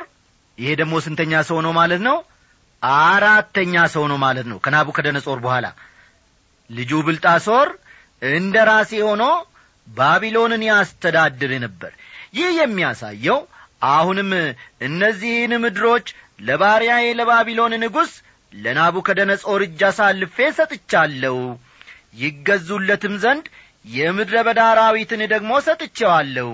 ይሄ 0.59 0.71
ደግሞ 0.81 0.95
ስንተኛ 1.07 1.33
ሰው 1.49 1.59
ነው 1.67 1.73
ማለት 1.81 2.01
ነው 2.09 2.17
አራተኛ 2.83 3.75
ሰው 3.95 4.05
ነው 4.11 4.19
ማለት 4.25 4.47
ነው። 4.53 4.59
ከናቡከደነጾር 4.65 5.39
በኋላ 5.45 5.67
ልጁ 6.71 6.93
ብልጣሶር 7.07 7.69
እንደ 8.33 8.57
ራሴ 8.71 8.93
ሆኖ 9.07 9.23
ባቢሎንን 9.89 10.63
ያስተዳድር 10.69 11.53
ነበር። 11.65 11.93
ይህ 12.35 12.51
የሚያሳየው 12.59 13.41
አሁንም 13.91 14.31
እነዚህን 14.87 15.53
ምድሮች 15.65 16.07
ለባሪያዬ 16.41 17.07
ለባቢሎን 17.19 17.75
ንጉሥ 17.83 18.13
ለናቡከደነጾር 18.53 19.61
እጅ 19.67 19.81
አሳልፌ 19.89 20.37
ሰጥቻለሁ። 20.59 21.37
ይገዙለትም 22.23 23.15
ዘንድ 23.23 23.45
የምድረ 23.95 24.37
በዳ 24.47 24.61
አራዊትን 24.73 25.23
ደግሞ 25.33 25.53
ሰጥቼዋለሁ። 25.67 26.49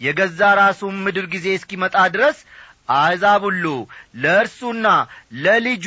የገዛ 0.00 0.40
ራሱም 0.60 0.94
ምድር 1.04 1.26
ጊዜ 1.34 1.46
እስኪመጣ 1.56 1.96
ድረስ 2.14 2.38
አሕዛብ 2.88 3.42
ሁሉ 3.48 3.64
ለእርሱና 4.22 4.86
ለልጁ 5.44 5.86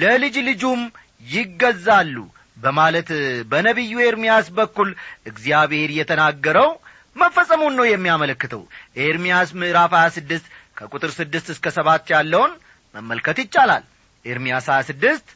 ለልጅ 0.00 0.36
ልጁም 0.48 0.80
ይገዛሉ 1.26 2.16
በማለት 2.56 3.08
በነቢዩ 3.50 3.94
ኤርምያስ 4.08 4.46
በኩል 4.58 4.90
እግዚአብሔር 5.26 5.90
የተናገረው 5.94 6.68
መፈጸሙን 7.16 7.74
ነው 7.78 7.86
የሚያመለክተው። 7.88 8.62
ኤርምያስ 9.04 9.50
ምዕራፍ 9.60 9.92
26 9.98 10.46
ከቁጥር 10.78 11.10
ስድስት 11.18 11.48
እስከ 11.54 11.66
ሰባት 11.76 12.04
ያለውን 12.14 12.52
መመልከት 12.94 13.38
ይቻላል። 13.42 13.84
ኤርምያስ 14.24 14.66
26 14.72 15.34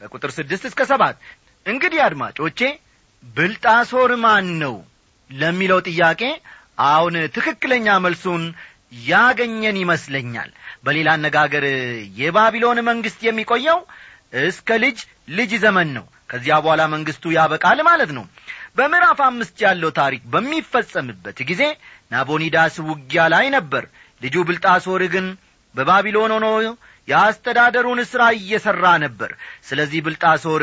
ከቁጥር 0.00 0.30
ስድስት 0.38 0.64
እስከ 0.70 0.80
ሰባት 0.90 1.16
እንግዲህ 1.66 2.00
አድማጮቼ 2.06 2.60
ብልጣሶር 3.36 4.12
ማን 4.24 4.48
ነው 4.62 4.74
ለሚለው 5.30 5.78
ጥያቄ 5.88 6.22
አሁን 6.86 7.14
ትክክለኛ 7.36 7.86
መልሱን 8.04 8.42
ያገኘን 8.92 9.76
ይመስለኛል። 9.82 10.50
በሌላ 10.84 11.08
አነጋገር 11.16 11.64
የባቢሎን 12.20 12.80
መንግሥት 12.88 13.20
የሚቆየው 13.26 13.80
እስከ 14.44 14.68
ልጅ 14.84 14.98
ልጅ 15.36 15.52
ዘመን 15.64 15.88
ነው። 15.96 16.04
ከዚያ 16.30 16.54
በኋላ 16.64 16.82
መንግሥቱ 16.94 17.24
ያበቃል 17.36 17.80
ማለት 17.88 18.10
ነው። 18.16 18.24
በምዕራፍ 18.76 19.18
አምስት 19.26 19.56
ያለው 19.64 19.90
ታሪክ 19.98 20.22
በሚፈጸምበት 20.32 21.38
ጊዜ 21.50 21.62
ናቦኒዳስ 22.12 22.74
ውጊያ 22.88 23.22
ላይ 23.34 23.46
ነበር። 23.56 23.84
ልጁ 24.20 24.36
ብልጣሶር 24.48 25.02
ግን 25.14 25.26
በባቢሎን 25.74 26.32
ሆኖ 26.36 26.46
የአስተዳደሩን 27.08 28.00
ሥራ 28.10 28.22
እየሠራ 28.38 28.84
ነበር። 29.02 29.30
ስለዚህ 29.68 30.00
ብልጣሶር 30.06 30.62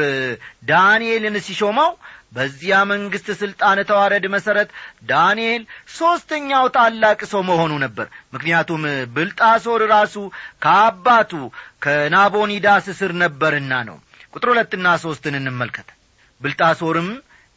ዳንኤልን 0.70 1.36
ሲሾመው 1.46 1.92
በዚያ 2.34 2.76
መንግሥት 2.92 3.28
ሥልጣን 3.40 3.80
ተዋረድ 3.90 4.26
መሠረት 4.36 4.70
ዳንኤል 5.06 5.64
ሦስተኛው 5.98 6.66
ታላቅ 6.76 7.20
ሰው 7.32 7.42
መሆኑ 7.50 7.74
ነበር። 7.84 8.08
ምክንያቱም 8.36 8.84
ብልጣሶር 9.16 9.84
ራሱ 9.94 10.16
ከአባቱ 10.64 11.32
ከናቦኒዳስ 11.86 12.88
ስር 13.00 13.14
ነበርና 13.24 13.74
ነው። 13.90 13.98
ቁጥር 14.34 14.50
ሁለትና 14.54 14.88
ሦስትን 15.04 15.38
እንመልከት። 15.40 15.90
ብልጣሶርም 16.42 17.10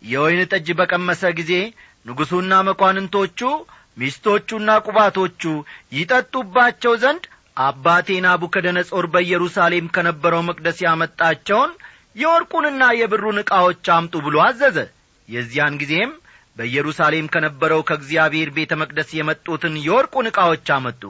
የወይን 0.03 0.43
ጠጅ 0.53 0.69
በቀመሰ 0.79 1.23
ጊዜ 1.39 1.53
ንጉሡና 2.07 2.55
መኳንንቶቹ 2.69 3.41
ሚስቶቹና 3.97 4.71
ቁባቶቹ 4.87 5.43
ይጠጡባቸው 5.97 6.95
ዘንድ 7.03 7.25
አባቴ 7.59 8.09
ናቡከደነጾር 8.25 9.05
በኢየሩሳሌም 9.13 9.87
ከነበረው 9.95 10.43
መቅደስ 10.49 10.79
ያመጣቸውን 10.85 11.71
የወርቁንና 12.17 12.83
የብሩን 12.99 13.41
ዕቃዎች 13.43 13.87
አምጡ 13.95 14.15
ብሎ 14.27 14.37
አዘዘ። 14.45 14.79
የዚያን 15.29 15.79
ጊዜም 15.81 16.13
በኢየሩሳሌም 16.57 17.27
ከነበረው 17.33 17.81
ከእግዚአብሔር 17.89 18.51
ቤተ 18.57 18.73
መቅደስ 18.83 19.09
የመጡትን 19.17 19.75
የወርቁን 19.87 20.29
ዕቃዎች 20.31 20.69
አመጡ። 20.77 21.03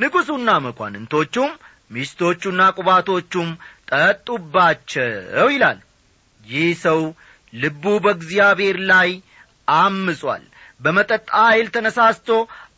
ንጉሡና 0.00 0.48
መኳንንቶቹም 0.64 1.50
ሚስቶቹና 1.90 2.62
ቁባቶቹም 2.78 3.50
ጠጡባቸው 3.90 5.48
ይላል። 5.54 5.78
ይህ 6.40 6.70
ሰው 6.84 7.00
ልቡ 7.52 7.84
በእግዚአብሔር 8.04 8.78
ላይ 8.90 9.10
አምጿል። 9.78 10.42
በመጠጥ 10.80 11.26
ኃይል 11.40 11.68
ተነሳስቶ 11.74 12.28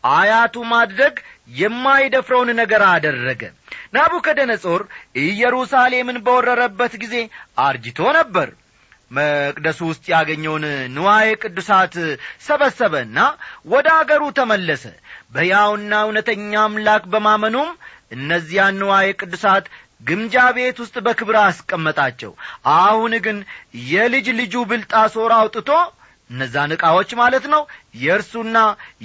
አያቱ 0.03 0.55
ማድረግ 0.71 1.15
የማይደፍረውን 1.57 2.49
ነገር 2.59 2.81
አደረገ። 2.89 3.41
ናቡከደነጾር 3.95 4.81
ኢየሩሳሌምን 5.25 6.17
በወረረበት 6.25 6.93
ጊዜ 7.03 7.15
አርጅቶ 7.65 7.99
ነበር። 8.19 8.49
መቅደሱ 9.11 9.79
ውስጥ 9.89 10.03
ያገኘውን 10.13 10.65
ንዋየ 10.93 11.29
ቅዱሳት 11.41 11.95
ሰበሰበና 12.45 13.17
ወደ 13.71 13.87
አገሩ 13.97 14.23
ተመለሰ። 14.37 14.83
በያውና 15.33 15.93
እውነተኛ 16.05 16.53
አምላክ 16.63 17.03
በማመኑም 17.13 17.69
እነዚያን 18.15 18.77
ንዋየ 18.81 19.09
ቅዱሳት 19.19 19.65
ግምጃ 20.01 20.35
ቤት 20.55 20.77
ውስጥ 20.83 20.95
በክብር 21.05 21.35
አስቀመጣቸው። 21.41 22.31
አሁን 22.77 23.13
ግን 23.25 23.37
የልጅ 23.89 24.27
ልጁ 24.39 24.63
ብልጣሶር 24.71 25.33
አውጥቶ 25.37 25.69
እነዛን 26.31 26.73
ዕቃዎች 26.75 27.09
ማለት 27.21 27.45
ነው 27.53 27.61
የእርሱና 28.01 28.57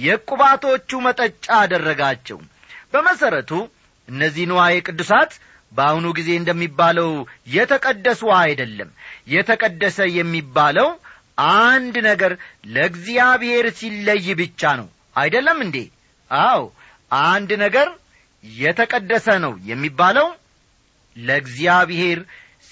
የቁባቶቹ 0.03 0.99
መጠጫ 1.05 1.45
አደረጋቸው። 1.61 2.39
በመሠረቱ 2.93 3.51
እነዚህ 4.07 4.45
ንዋየ 4.51 4.77
ቅዱሳት 4.87 5.31
በአሁኑ 5.71 6.07
ጊዜ 6.17 6.29
እንደሚባለው 6.39 7.09
የተቀደሱ 7.55 8.21
አይደለም። 8.39 8.89
የተቀደሰ 9.33 9.99
የሚባለው 10.17 10.89
አንድ 11.63 11.95
ነገር 12.09 12.33
ለእግዚአብሔር 12.75 13.65
ሲለይ 13.79 14.27
ብቻ 14.39 14.61
ነው። 14.79 14.87
አይደለም 15.15 15.57
እንዴ? 15.65 15.77
አው 16.31 16.63
አንድ 17.27 17.51
ነገር 17.63 17.87
የተቀደሰ 18.43 19.27
ነው 19.45 19.53
የሚባለው 19.69 20.27
ለእግዚአብሔር 21.15 22.19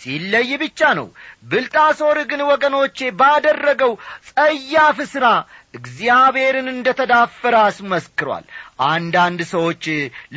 ሲለይ 0.05 0.49
ብቻ 0.61 0.79
ነው። 0.97 1.07
ብልጣሶር 1.43 2.17
ግን 2.29 2.41
ወገኖቼ 2.49 2.97
ባደረገው 3.19 3.93
ጸያፍ 4.29 4.97
ሥራ 5.13 5.27
እግዚአብሔርን 5.73 6.67
እንደ 6.73 6.87
ተዳፈረ 6.99 7.55
አስመስክሯል። 7.63 8.43
አንዳንድ 8.87 9.39
ሰዎች 9.53 9.83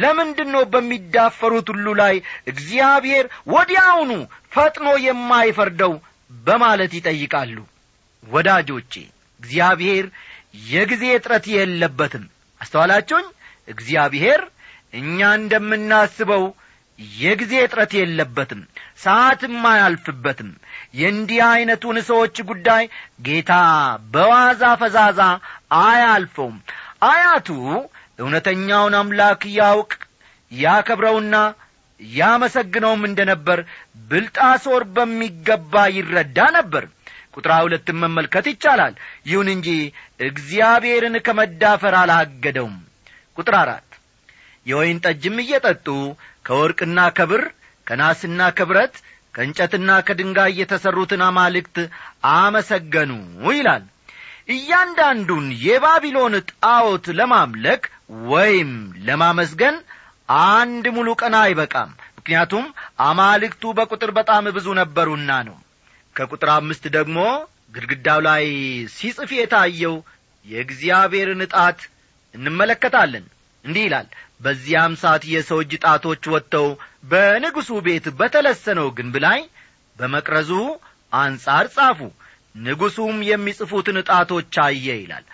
ለምንድን 0.03 0.53
በሚዳፈሩት 0.73 1.69
ሁሉ 1.73 1.87
ላይ 2.01 2.15
እግዚአብሔር 2.53 3.27
ወዲያውኑ 3.49 4.13
ፈጥኖ 4.53 4.89
የማይፈርደው 5.07 5.95
በማለት 6.31 6.93
ይጠይቃሉ? 6.99 7.59
ወዳጆቼ 8.25 8.93
እግዚአብሔር 9.41 10.07
የጊዜ 10.71 11.05
እጥረት 11.17 11.47
የለበትም። 11.55 12.25
አስተዋላችሁኝ? 12.61 13.27
እግዚአብሔር 13.69 14.41
እኛ 14.95 15.19
እንደምናስበው 15.39 16.45
የጊዜ 17.19 17.53
እጥረት 17.65 17.93
የለበትም 17.97 18.61
ሰዓትም 19.03 19.57
አያልፍበትም። 19.71 20.51
የእንዲህ 20.95 21.41
ዐይነቱን 21.49 21.99
ሰዎች 22.09 22.37
ጉዳይ 22.49 22.85
ጌታ 23.23 23.53
በዋዛ 24.13 24.63
ፈዛዛ 24.81 25.21
አያልፈውም። 25.83 26.57
አያቱ 27.09 27.49
እውነተኛውን 28.19 28.95
አምላክ 29.01 29.43
ያውቅ 29.59 29.93
ያከብረውና 30.53 31.35
ያመሰግነውም 32.01 33.03
እንደ 33.07 33.21
ነበር 33.31 33.59
ብልጣሶር 34.11 34.83
በሚገባ 34.95 35.75
ይረዳ 35.97 36.39
ነበር። 36.59 36.85
ቁጥር 37.35 37.53
ሁለትን 37.65 37.97
መመልከት 38.03 38.47
ይቻላል። 38.51 38.95
ይሁን 39.27 39.49
እንጂ 39.55 39.69
እግዚአብሔርን 40.29 41.17
ከመዳፈር 41.27 41.95
አላገደውም። 42.01 42.77
ቁጥር 43.37 43.57
አራት 43.61 43.85
የወይን 44.67 44.99
ጠጅም 45.05 45.37
እየጠጡ 45.43 45.87
ከወርቅና 46.49 46.99
ከብር 47.19 47.43
ከናስና 47.87 48.41
ከብረት 48.59 48.95
ከእንጨትና 49.35 49.91
ከድንጋይ 50.07 50.53
የተሠሩትን 50.61 51.23
አማልክት 51.27 51.77
አመሰገኑ 52.35 53.13
ይላል። 53.51 53.85
እያንዳንዱን 54.55 55.47
የባቢሎን 55.65 56.35
ጣዖት 56.53 57.07
ለማምለክ 57.19 57.83
ወይም 58.31 58.71
ለማመስገን 59.07 59.77
አንድ 60.51 60.85
ሙሉ 60.97 61.09
ቀን 61.21 61.35
አይበቃም። 61.41 61.91
ምክንያቱም 62.19 62.65
አማልክቱ 63.05 63.73
በቁጥር 63.79 64.11
በጣም 64.19 64.47
ብዙ 64.57 64.67
ነበሩና 64.81 65.31
ነው። 65.49 65.57
ከቁጥር 66.17 66.51
አምስት 66.55 66.85
ደግሞ 66.97 67.19
ግድግዳው 67.75 68.21
ላይ 68.27 68.45
ሲጽፍ 68.95 69.31
የታየው 69.37 69.97
የእግዚአብሔርን 70.45 71.43
ጣት 71.53 71.81
እንመለከታለን 72.35 73.25
እንዲህ 73.64 73.85
ይላል 73.87 74.07
በዚያም 74.40 74.92
ሰዓት 75.03 75.23
የሰው 75.31 75.59
እጅ 75.62 75.73
ጣቶች 75.85 76.25
ወጥተው 76.35 76.66
በንጉሡ 77.11 77.71
ቤት 77.87 78.07
በተለሰነው 78.18 78.88
ግንብ 78.99 79.16
ላይ 79.27 79.40
በመቅረዙ 79.97 80.51
አንጻር 81.12 81.66
ጻፉ። 81.77 82.01
ንጉሡም 82.59 83.16
የሚጽፉትን 83.29 83.99
ጣቶች 84.09 84.55
አየ 84.64 84.87
ይላል። 85.01 85.25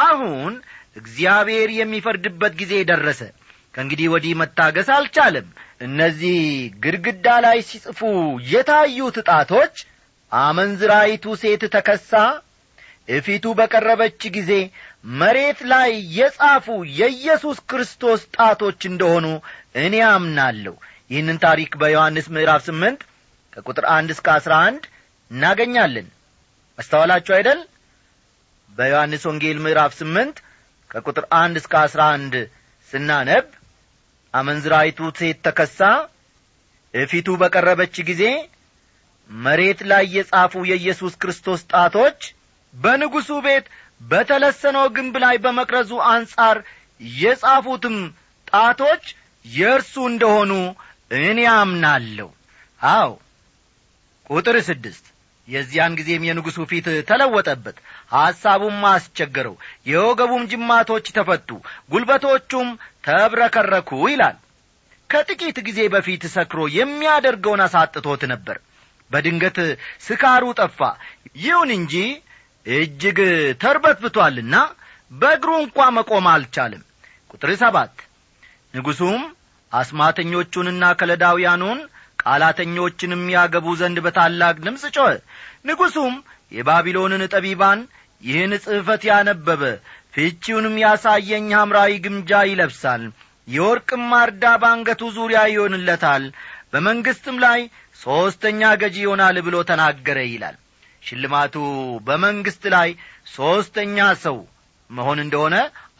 አሁን 0.00 0.52
እግዚአብሔር 0.96 1.68
የሚፈርድበት 1.76 2.52
ጊዜ 2.60 2.74
ደረሰ። 2.90 3.20
ከእንግዲህ 3.74 4.08
ወዲህ 4.12 4.34
መታገስ 4.40 4.88
አልቻለም። 4.96 5.48
እነዚህ 5.80 6.38
ግድግዳ 6.84 7.26
ላይ 7.44 7.58
ሲጽፉ 7.68 8.00
የታዩት 8.52 9.16
ጣቶች 9.28 9.74
አመንዝራይቱ 10.32 11.24
ሴት 11.42 11.62
ተከሳ 11.74 12.12
እፊቱ 13.08 13.44
በቀረበች 13.58 14.22
ጊዜ 14.34 14.50
መሬት 15.04 15.60
ላይ 15.72 15.90
የጻፉ 16.16 16.66
የኢየሱስ 16.98 17.58
ክርስቶስ 17.70 18.20
ጣቶች 18.36 18.80
እንደሆኑ 18.90 19.26
እኔ 19.82 19.94
አምናለሁ። 20.10 20.74
ይህንን 21.10 21.38
ታሪክ 21.44 21.72
በዮሐንስ 21.80 22.26
ምዕራፍ 22.34 22.62
ስምንት 22.68 23.00
ከቁጥር 23.52 23.84
አንድ 23.96 24.10
እስከ 24.14 24.28
አስራ 24.38 24.54
አንድ 24.68 24.82
እናገኛለን። 25.30 26.08
አስተዋላችሁ 26.78 27.32
አይደል? 27.36 27.60
በዮሐንስ 28.70 29.22
ወንጌል 29.28 29.58
ምዕራፍ 29.64 29.92
ስምንት 30.00 30.36
ከቁጥር 30.90 31.24
አንድ 31.40 31.56
እስከ 31.62 31.74
አስራ 31.86 32.02
አንድ 32.16 32.34
ስናነብ 32.90 33.46
አመንዝራይቱ 34.34 35.08
ሴት 35.18 35.38
ተከሳ 35.46 35.80
እፊቱ 36.94 37.28
በቀረበች 37.40 37.96
ጊዜ 38.10 38.22
መሬት 39.30 39.80
ላይ 39.90 40.04
የጻፉ 40.16 40.52
የኢየሱስ 40.70 41.14
ክርስቶስ 41.22 41.60
ጣቶች 41.72 42.20
በንጉሡ 42.74 43.30
ቤት 43.46 43.66
በተለሰነው 44.00 44.86
ግንብ 44.96 45.14
ላይ 45.24 45.36
በመቅረዙ 45.44 45.92
አንጻር 46.10 46.58
የጻፉትም 47.18 47.96
ጣቶች 48.48 49.04
የእርሱ 49.44 49.94
እንደሆኑ 50.10 50.52
እኔ 51.20 51.40
አምናለሁ። 51.54 52.28
አው 52.80 53.12
ቁጥር 54.30 54.56
ስድስት። 54.68 55.04
የዚያን 55.48 55.96
ጊዜም 55.98 56.26
የንጉሡ 56.26 56.64
ፊት 56.70 56.86
ተለወጠበት። 57.08 57.76
ሐሳቡም 58.12 58.82
አስቸገረው። 58.90 59.54
የወገቡም 59.90 60.42
ጅማቶች 60.50 61.06
ተፈቱ። 61.16 61.48
ጉልበቶቹም 61.92 62.68
ተብረከረኩ 63.06 63.90
ይላል። 64.10 64.36
ከጥቂት 65.10 65.58
ጊዜ 65.68 65.80
በፊት 65.94 66.22
ሰክሮ 66.34 66.60
የሚያደርገውን 66.74 67.62
አሳጥቶት 67.66 68.22
ነበር። 68.32 68.56
በድንገት 69.10 69.58
ስካሩ 70.06 70.44
ጠፋ። 70.60 70.80
ይሁን 71.44 71.70
እንጂ 71.78 71.94
እጅግ 72.68 73.18
ተርበትብቷልና 73.62 74.54
በእግሩ 75.12 75.50
እንኳ 75.62 75.86
መቆም 75.96 76.26
አልቻለም። 76.32 76.82
ቁጥር 77.30 77.50
ሰባት 77.62 77.94
ንጉሡም 78.74 79.22
አስማተኞቹንና 79.72 80.84
ከለዳውያኑን 81.00 81.78
ቃላተኞችንም 82.22 83.22
ያገቡ 83.34 83.66
ዘንድ 83.80 83.98
በታላቅ 84.04 84.56
ድምፅ 84.64 84.84
ጮኸ። 84.96 85.12
ንጉሡም 85.68 86.14
የባቢሎንን 86.52 87.22
ጠቢባን 87.34 87.80
ይህን 88.22 88.52
ጽሕፈት 88.64 89.02
ያነበበ 89.10 89.62
ፍቺውንም 90.14 90.76
ያሳየኝ 90.82 91.48
ሐምራዊ 91.58 91.92
ግምጃ 92.04 92.40
ይለብሳል 92.48 93.02
የወርቅም 93.48 94.02
ማርዳ 94.12 94.44
በአንገቱ 94.62 95.02
ዙሪያ 95.16 95.40
ይሆንለታል 95.52 96.24
በመንግሥትም 96.72 97.36
ላይ 97.44 97.60
ሦስተኛ 98.00 98.70
ገዢ 98.80 98.96
ይሆናል 99.04 99.36
ብሎ 99.46 99.56
ተናገረ 99.70 100.18
ይላል 100.28 100.56
ሽልማቱ 101.08 101.54
በመንግሥት 102.06 102.64
ላይ 102.74 102.88
ሦስተኛ 103.34 103.98
ሰው 104.24 104.38
መሆን 104.90 105.18
እንደሆነ 105.24 105.56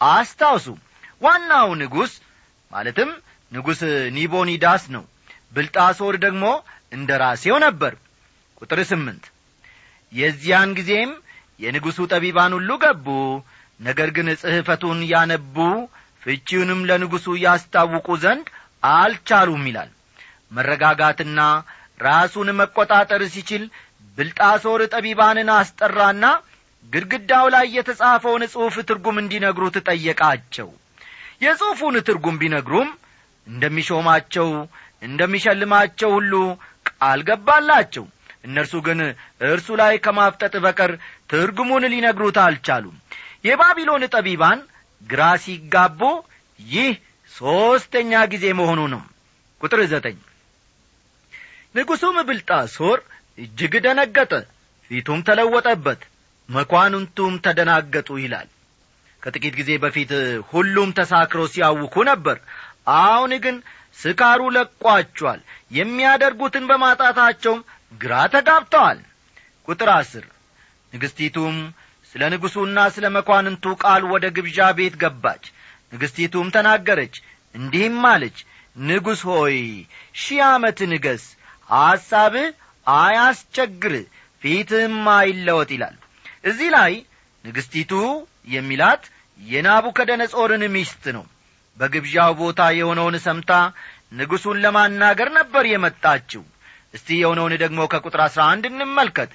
አስታውሱ። 0.08 0.66
ዋናው 1.22 1.68
ንጉሥ 1.82 2.12
ማለትም 2.72 3.10
ንጉሥ 3.52 3.80
ኒቦኒዳስ 4.16 4.82
ነው። 4.94 5.04
ብልጣሶር 5.54 6.14
ደግሞ 6.24 6.44
እንደ 6.92 7.10
ራሴው 7.22 7.56
ነበር። 7.66 7.92
ቁጥር 8.60 8.80
ስምንት 8.90 9.24
የዚያን 10.12 10.70
ጊዜም 10.78 11.10
የንጉሡ 11.60 11.98
ጠቢባን 12.12 12.52
ሁሉ 12.56 12.70
ገቡ። 12.82 13.06
ነገር 13.80 14.08
ግን 14.16 14.28
ጽሕፈቱን 14.40 15.00
ያነቡ 15.10 15.56
ፍቺውንም 16.22 16.80
ለንጉሡ 16.88 17.26
ያስታውቁ 17.44 18.08
ዘንድ 18.22 18.46
አልቻሉም 18.92 19.64
ይላል። 19.68 19.90
መረጋጋትና 20.52 21.40
ራሱን 22.00 22.48
መቈጣጠር 22.58 23.22
ሲችል 23.34 23.62
ብልጣሶር 24.18 24.80
ጠቢባንን 24.94 25.48
አስጠራና 25.56 26.24
ግድግዳው 26.92 27.46
ላይ 27.54 27.66
የተጻፈውን 27.76 28.42
ጽሑፍ 28.52 28.76
ትርጉም 28.88 29.16
እንዲነግሩት 29.22 29.76
ጠየቃቸው። 29.88 30.68
የጽሑፉን 31.44 31.96
ትርጉም 32.08 32.38
ቢነግሩም 32.40 32.88
እንደሚሾማቸው 33.46 34.48
እንደሚሸልማቸው 35.02 36.10
ሁሉ 36.16 36.32
ቃል 36.90 37.20
ገባላቸው። 37.28 38.06
እነርሱ 38.44 38.74
ግን 38.86 39.00
እርሱ 39.48 39.68
ላይ 39.80 39.94
ከማፍጠጥ 40.04 40.54
በቀር 40.64 40.92
ትርጉሙን 41.30 41.84
ሊነግሩት 41.92 42.38
አልቻሉም። 42.44 42.96
የባቢሎን 43.48 44.04
ጠቢባን 44.14 44.60
ግራ 45.02 45.22
ሲጋቡ 45.44 46.00
ይህ 46.58 46.92
ሦስተኛ 47.32 48.12
ጊዜ 48.32 48.44
መሆኑ 48.60 48.80
ነው። 48.94 49.02
ቁጥር 49.60 49.80
ዘጠኝ። 49.92 50.18
ንጉሡም 51.74 52.16
ብልጣሶር 52.28 52.98
እጅግ 53.38 53.74
ደነገጠ 53.84 54.32
ፊቱም 54.90 55.20
ተለወጠበት 55.28 56.00
መኳንንቱም 56.48 57.34
ተደናገጡ 57.44 58.08
ይላል። 58.20 58.48
ከጥቂት 59.22 59.54
ጊዜ 59.60 59.70
በፊት 59.82 60.10
ሁሉም 60.50 60.90
ተሳክሮ 60.98 61.40
ሲያውኩ 61.52 61.94
ነበር። 62.10 62.36
አሁን 62.98 63.32
ግን 63.44 63.56
ስካሩ 63.98 64.40
ለቋቸዋል። 64.56 65.40
የሚያደርጉትን 65.78 66.64
በማጣታቸውም 66.70 67.60
ግራ 68.00 68.14
ተጋብተዋል። 68.34 68.98
ቁጥር 69.68 69.90
አስር 69.96 70.24
ንግሥቲቱም 70.92 71.56
ስለ 72.12 72.22
ንጉሡና 72.32 72.78
ስለ 72.94 73.06
መኳንንቱ 73.16 73.64
ቃል 73.82 74.02
ወደ 74.12 74.26
ግብዣ 74.36 74.68
ቤት 74.78 74.94
ገባች። 75.02 75.44
ንግሥቲቱም 75.92 76.46
ተናገረች 76.54 77.14
እንዲህም 77.54 78.00
አለች 78.12 78.38
ንጉሥ 78.76 79.20
ሆይ 79.30 79.58
ሺህ 80.14 80.40
ዓመት 80.48 80.78
ንገስ 80.92 81.24
ሐሳብህ 81.70 82.48
አያስቸግር 82.96 83.94
ፊትህም 84.42 84.98
አይለወጥ 85.14 85.70
ይላል። 85.76 85.96
እዚህ 86.44 86.68
ላይ 86.76 86.92
ንግሥቲቱ 87.44 87.92
የሚላት 88.48 89.02
የናቡከደነጾርን 89.40 90.62
ሚስት 90.74 91.04
ነው። 91.16 91.24
በግብዣው 91.78 92.32
ቦታ 92.40 92.60
የሆነውን 92.76 93.16
ሰምታ 93.26 93.52
ንጉሡን 94.12 94.62
ለማናገር 94.64 95.28
ነበር 95.36 95.64
የመጣችው። 95.68 96.42
እስቲ 96.94 97.08
የሆነውን 97.18 97.54
ደግሞ 97.62 97.80
ከቁጥር 97.92 98.20
አሥራ 98.26 98.42
አንድ 98.52 98.64
እንመልከት። 98.70 99.32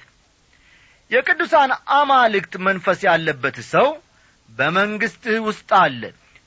የቅዱሳን 1.10 1.70
አማልክት 1.96 2.54
መንፈስ 2.66 3.00
ያለበት 3.08 3.56
ሰው 3.72 3.88
በመንግሥትህ 4.48 5.38
ውስጥ 5.46 5.70
አለ። 5.80 6.02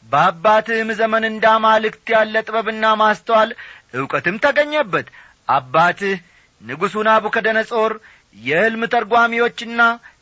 በአባትህም 0.09 0.89
ዘመን 0.99 1.23
እንደ 1.29 1.45
አማልክት 1.55 2.07
ያለ 2.15 2.35
ጥበብና 2.47 2.85
ማስተዋል 3.01 3.49
ዕውቀትም 3.93 4.37
ተገኘበት። 4.45 5.07
አባትህ 5.49 6.15
ንጉሡ 6.61 6.95
ናቡከደነጾር 7.07 7.93
የሕልም 8.37 8.83
ተርጓሚዎችና 8.93 9.81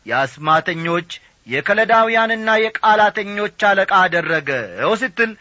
የአስማተኞች 0.09 1.09
የከለዳውያንና 1.47 2.49
የቃላተኞች 2.61 3.59
አለቃ 3.69 3.91
አደረገው 4.03 4.93
ስትል 5.01 5.31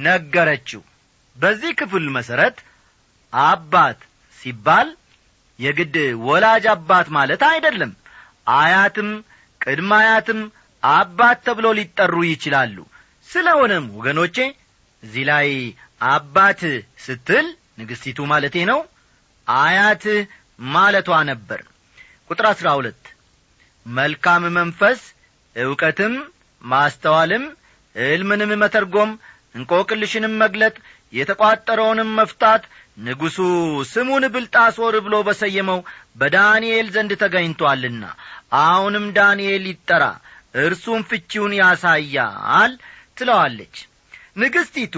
ነገረችው። 0.00 0.82
በዚህ 1.36 1.72
ክፍል 1.80 2.04
መሠረት 2.16 2.56
አባት 3.32 3.98
ሲባል 4.40 4.88
የግድ 5.58 5.96
ወላጅ 6.26 6.64
አባት 6.74 7.08
ማለት 7.16 7.42
አይደለም። 7.48 7.92
አያትም 8.56 9.08
ቅድመ 9.60 9.90
አያትም 10.00 10.40
አባት 10.82 11.38
ተብሎ 11.46 11.66
ሊጠሩ 11.78 12.16
ይችላሉ። 12.28 12.76
ስለሆነም 13.28 13.86
ወገኖቼ 13.98 14.36
እዚህ 15.02 15.24
ላይ 15.30 15.48
አባት 16.10 16.60
ስትል 17.04 17.46
ንግሥቲቱ 17.80 18.18
ማለቴ 18.30 18.56
ነው 18.70 18.80
አያት 19.46 20.04
ማለቷ 20.58 21.08
ነበር። 21.30 21.60
ቁጥር 22.30 22.46
አሥራ 22.50 22.68
ሁለት 22.78 23.02
መልካም 23.86 24.44
መንፈስ 24.56 25.00
ዕውቀትም 25.56 26.14
ማስተዋልም 26.62 27.44
ዕልምንም 27.96 28.50
መተርጎም 28.62 29.10
እንቆቅልሽንም 29.54 30.34
መግለጥ 30.42 30.74
የተቋጠረውንም 31.12 32.10
መፍታት 32.18 32.62
ንጉሡ 32.98 33.38
ስሙን 33.90 34.24
ብልጣሶር 34.34 34.94
ብሎ 35.06 35.16
በሰየመው 35.26 35.78
በዳንኤል 36.16 36.86
ዘንድ 36.94 37.12
ተገኝቶአልና 37.22 38.04
አሁንም 38.62 39.06
ዳንኤል 39.18 39.64
ይጠራ 39.70 40.04
እርሱም 40.62 41.02
ፍቺውን 41.10 41.52
ያሳያል 41.60 42.72
ትለዋለች። 43.18 43.76
ንግሥቲቱ 44.36 44.96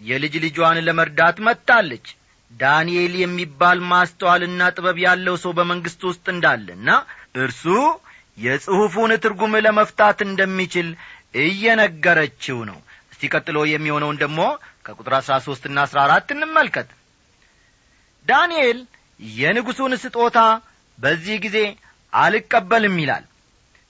የልጅ 0.00 0.34
ልጇን 0.44 0.78
ለመርዳት 0.86 1.36
መጥታለች 1.46 2.06
ዳንኤል 2.52 3.12
የሚባል 3.20 3.78
ማስተዋልና 3.90 4.62
ጥበብ 4.74 4.96
ያለው 5.04 5.36
ሰው 5.42 5.52
በመንግሥት 5.58 6.02
ውስጥ 6.08 6.24
እንዳለና 6.34 6.88
እርሱ 7.36 7.64
የጽሑፉን 8.38 9.12
ትርጉም 9.24 9.54
ለመፍታት 9.66 10.18
እንደሚችል 10.26 10.88
እየነገረችው 11.42 12.58
ነው። 12.70 12.78
እስቲ 13.12 13.30
ቀጥሎ 13.34 13.58
የሚሆነውን 13.68 14.20
ደግሞ 14.22 14.40
ከቁጥር 14.86 15.14
አሥራ 15.18 15.34
ሦስትና 15.46 15.78
አሥራ 15.86 15.98
አራት 16.06 16.28
እንመልከት። 16.34 16.88
ዳንኤል 18.26 18.78
የንጉሡን 19.36 19.94
ስጦታ 20.02 20.38
በዚህ 20.98 21.36
ጊዜ 21.44 21.58
አልቀበልም 22.12 22.96
ይላል። 23.02 23.24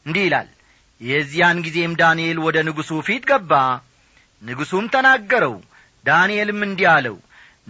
እንዲህ 0.06 0.24
ይላል። 0.26 0.48
የዚያን 1.00 1.58
ጊዜም 1.66 1.92
ዳንኤል 2.00 2.38
ወደ 2.46 2.56
ንጉሡ 2.68 2.90
ፊት 3.06 3.24
ገባ። 3.30 3.52
ንጉሡም 4.42 4.86
ተናገረው። 4.94 5.54
ዳንኤልም 6.04 6.60
እንዲህ 6.66 6.88
አለው 6.92 7.16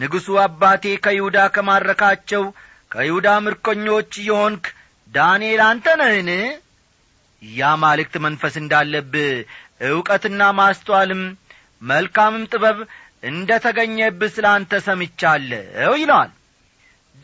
ንጉሡ 0.03 0.27
አባቴ 0.43 0.85
ከይሁዳ 1.05 1.39
ከማረካቸው 1.55 2.45
ከይሁዳ 2.91 3.29
ምርኮኞች 3.45 4.13
የሆንክ 4.27 4.65
ዳንኤል 5.15 5.61
አንተ 5.67 5.87
ነህን? 6.01 6.31
ያማልክት 7.43 8.15
መንፈስ 8.25 8.55
እንዳለብህ 8.61 9.31
ዕውቀትና 9.89 10.43
ማስተዋልም 10.59 11.23
መልካምም 11.83 12.45
ጥበብ 12.53 12.79
እንደ 13.25 13.51
ተገኘብህ 13.65 14.31
ስለ 14.35 14.47
አንተ 14.57 14.73
ሰምቻለሁ 14.87 15.93
ይለዋል። 16.01 16.31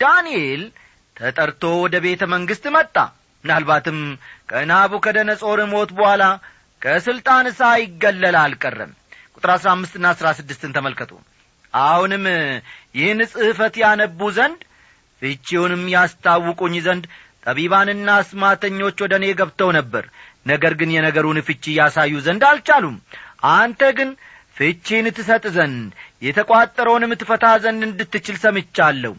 ዳንኤል 0.00 0.62
ተጠርቶ 1.16 1.62
ወደ 1.84 1.96
ቤተ 2.04 2.22
መንግሥት 2.34 2.66
መጣ። 2.76 2.96
ምናልባትም 3.44 3.98
ከናቡከደነጾር 4.50 5.60
ሞት 5.72 5.90
በኋላ 5.98 6.24
ከሥልጣን 6.82 7.46
ሳይገለል 7.58 8.36
አልቀረም። 8.42 8.92
ቁጥር 9.36 9.50
አሥራ 9.54 9.68
አምስትና 9.74 10.06
አሥራ 10.14 10.28
ስድስትን 10.38 10.74
ተመልከቱ 10.76 11.12
አሁንም 11.74 12.24
ይህን 12.98 13.20
ጽሕፈት 13.32 13.74
ያነቡ 13.82 14.20
ዘንድ 14.36 14.60
ፍቺውንም 15.22 15.82
ያስታውቁኝ 15.94 16.74
ዘንድ 16.86 17.04
ጠቢባንና 17.46 18.08
አስማተኞች 18.20 18.96
ወደ 19.04 19.14
እኔ 19.20 19.26
ገብተው 19.40 19.70
ነበር። 19.78 20.04
ነገር 20.46 20.72
ግን 20.80 20.90
የነገሩን 20.94 21.38
ፍቺ 21.46 21.64
ያሳዩ 21.78 22.12
ዘንድ 22.26 22.42
አልቻሉም። 22.50 22.96
አንተ 23.54 23.82
ግን 23.98 24.10
ፍቺን 24.56 25.06
ትሰጥ 25.16 25.44
ዘንድ 25.56 25.90
የተቋጠረውንም 26.22 27.12
ትፈታ 27.20 27.46
ዘንድ 27.64 27.82
እንድትችል 27.88 28.36
ሰምቻለሁ። 28.44 29.12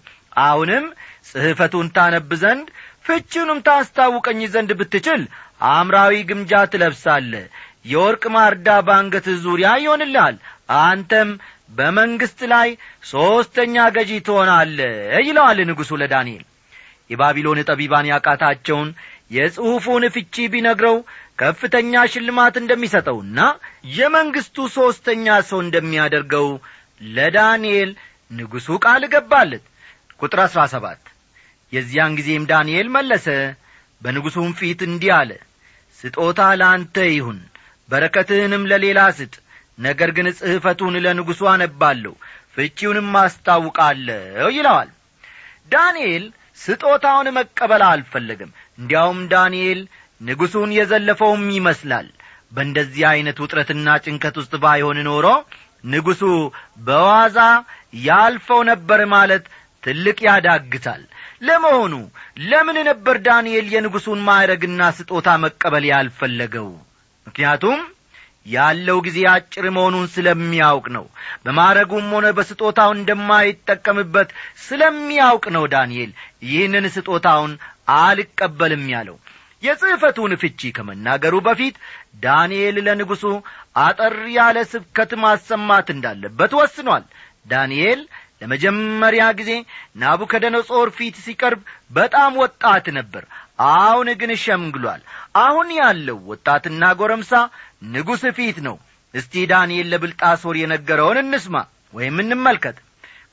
አሁንም 0.43 0.85
ጽሕፈቱን 1.29 1.87
ታነብ 1.95 2.31
ዘንድ 2.43 2.67
ፍቺውንም 3.05 3.59
ታስታውቀኝ 3.67 4.41
ዘንድ 4.53 4.71
ብትችል 4.79 5.21
አምራዊ 5.69 6.15
ግምጃ 6.29 6.51
ትለብሳለ 6.73 7.33
የወርቅ 7.85 8.23
ማርዳ 8.35 8.69
ባንገትህ 8.87 9.37
ዙሪያ 9.45 9.69
ይሆንልሃል። 9.83 10.35
አንተም 10.81 11.29
በመንግሥት 11.69 12.39
ላይ 12.53 12.69
ሦስተኛ 13.09 13.75
ገዢ 13.95 14.11
ትሆናለ 14.27 14.79
ይለዋል 15.25 15.59
ንጉሡ 15.69 15.91
ለዳንኤል። 16.01 16.45
የባቢሎን 17.09 17.59
ጠቢባን 17.69 18.09
ያቃታቸውን 18.11 18.89
የጽሑፉን 19.31 20.03
ፍቺ 20.15 20.45
ቢነግረው 20.53 20.97
ከፍተኛ 21.39 21.93
ሽልማት 22.13 22.55
እንደሚሰጠውና 22.61 23.39
የመንግሥቱ 23.97 24.57
ሦስተኛ 24.77 25.35
ሰው 25.49 25.59
እንደሚያደርገው 25.65 26.47
ለዳንኤል 27.11 27.91
ንጉሡ 28.31 28.77
ቃል 28.85 29.03
ገባለት። 29.13 29.63
ቁጥር 30.19 30.39
አሥራ 30.45 30.61
ሰባት 30.73 31.01
የዚያን 31.73 32.15
ጊዜም 32.19 32.47
ዳንኤል 32.51 32.87
መለሰ 32.95 33.27
በንጉሡም 34.01 34.51
ፊት 34.59 34.81
እንዲህ 34.87 35.11
አለ 35.19 35.31
ስጦታ 35.99 36.41
ለአንተ 36.59 36.97
ይሁን 37.11 37.39
በረከትህንም 37.89 38.63
ለሌላ 38.71 38.99
ስጥ 39.17 39.33
ነገር 39.79 40.09
ግን 40.17 40.27
ጽሕፈቱን 40.39 40.95
ለንጉሡ 41.05 41.41
አነባለሁ 41.51 42.13
ፍቺውንም 42.55 43.11
አስታውቃለሁ 43.21 44.47
ይለዋል። 44.55 44.89
ዳንኤል 45.71 46.23
ስጦታውን 46.59 47.27
መቀበል 47.37 47.83
አልፈለግም 47.89 48.49
እንዲያውም 48.79 49.19
ዳንኤል 49.33 49.81
ንጉሡን 50.21 50.71
የዘለፈውም 50.77 51.43
ይመስላል። 51.57 52.07
በእንደዚህ 52.51 53.03
ዐይነት 53.09 53.37
ውጥረትና 53.43 53.87
ጭንቀት 54.05 54.35
ውስጥ 54.41 54.53
ባይሆን 54.63 54.99
ኖሮ 55.07 55.25
ንጉሡ 55.85 56.21
በዋዛ 56.85 57.37
ያልፈው 58.05 58.61
ነበር 58.71 59.01
ማለት 59.13 59.43
ትልቅ 59.83 60.17
ያዳግታል። 60.27 61.03
ለመሆኑ 61.41 61.93
ለምን 62.47 62.77
ነበር 62.89 63.15
ዳንኤል 63.27 63.67
የንጉሡን 63.73 64.19
ማዕረግና 64.27 64.81
ስጦታ 64.97 65.27
መቀበል 65.43 65.85
ያልፈለገው? 65.91 66.67
ምክንያቱም 67.27 67.79
ያለው 68.49 68.97
ጊዜ 69.05 69.19
አጭር 69.31 69.65
መሆኑን 69.75 70.05
ስለሚያውቅ 70.13 70.85
ነው። 70.95 71.05
በማዕረጉም 71.45 72.07
ሆነ 72.15 72.27
በስጦታው 72.37 72.91
እንደማይጠቀምበት 72.95 74.29
ስለሚያውቅ 74.65 75.45
ነው 75.55 75.65
ዳንኤል 75.73 76.11
ይህንን 76.47 76.87
ስጦታውን 76.95 77.53
አልቀበልም 77.99 78.85
ያለው። 78.93 79.17
የጽሕፈቱን 79.63 80.33
ፍቺ 80.41 80.69
ከመናገሩ 80.75 81.35
በፊት 81.47 81.75
ዳንኤል 82.23 82.77
ለንጉሡ 82.85 83.23
አጠር 83.81 84.15
ያለ 84.35 84.57
ስብከት 84.71 85.11
ማሰማት 85.23 85.87
እንዳለበት 85.95 86.51
ወስኗል። 86.59 87.03
ዳንኤል 87.45 88.01
ለመጀመሪያ 88.41 89.23
ጊዜ 89.39 89.51
ናቡከደነጾር 90.03 90.89
ፊት 90.97 91.15
ሲቀርብ 91.23 91.61
በጣም 91.91 92.31
ወጣት 92.41 92.85
ነበር 92.97 93.23
አሁን 93.59 94.09
ግን 94.19 94.31
ሸምግሏል። 94.43 95.01
አሁን 95.37 95.67
ያለው 95.79 96.19
ወጣትና 96.29 96.83
ጎረምሳ 96.99 97.31
ንጉሥ 97.93 98.23
ፊት 98.37 98.57
ነው። 98.67 98.75
እስቲ 99.13 99.33
ዳንኤል 99.51 99.87
ለብልጣሶር 99.91 100.55
የነገረውን 100.59 101.19
እንስማ 101.23 101.55
ወይም 101.93 102.17
እንመልከት። 102.23 102.77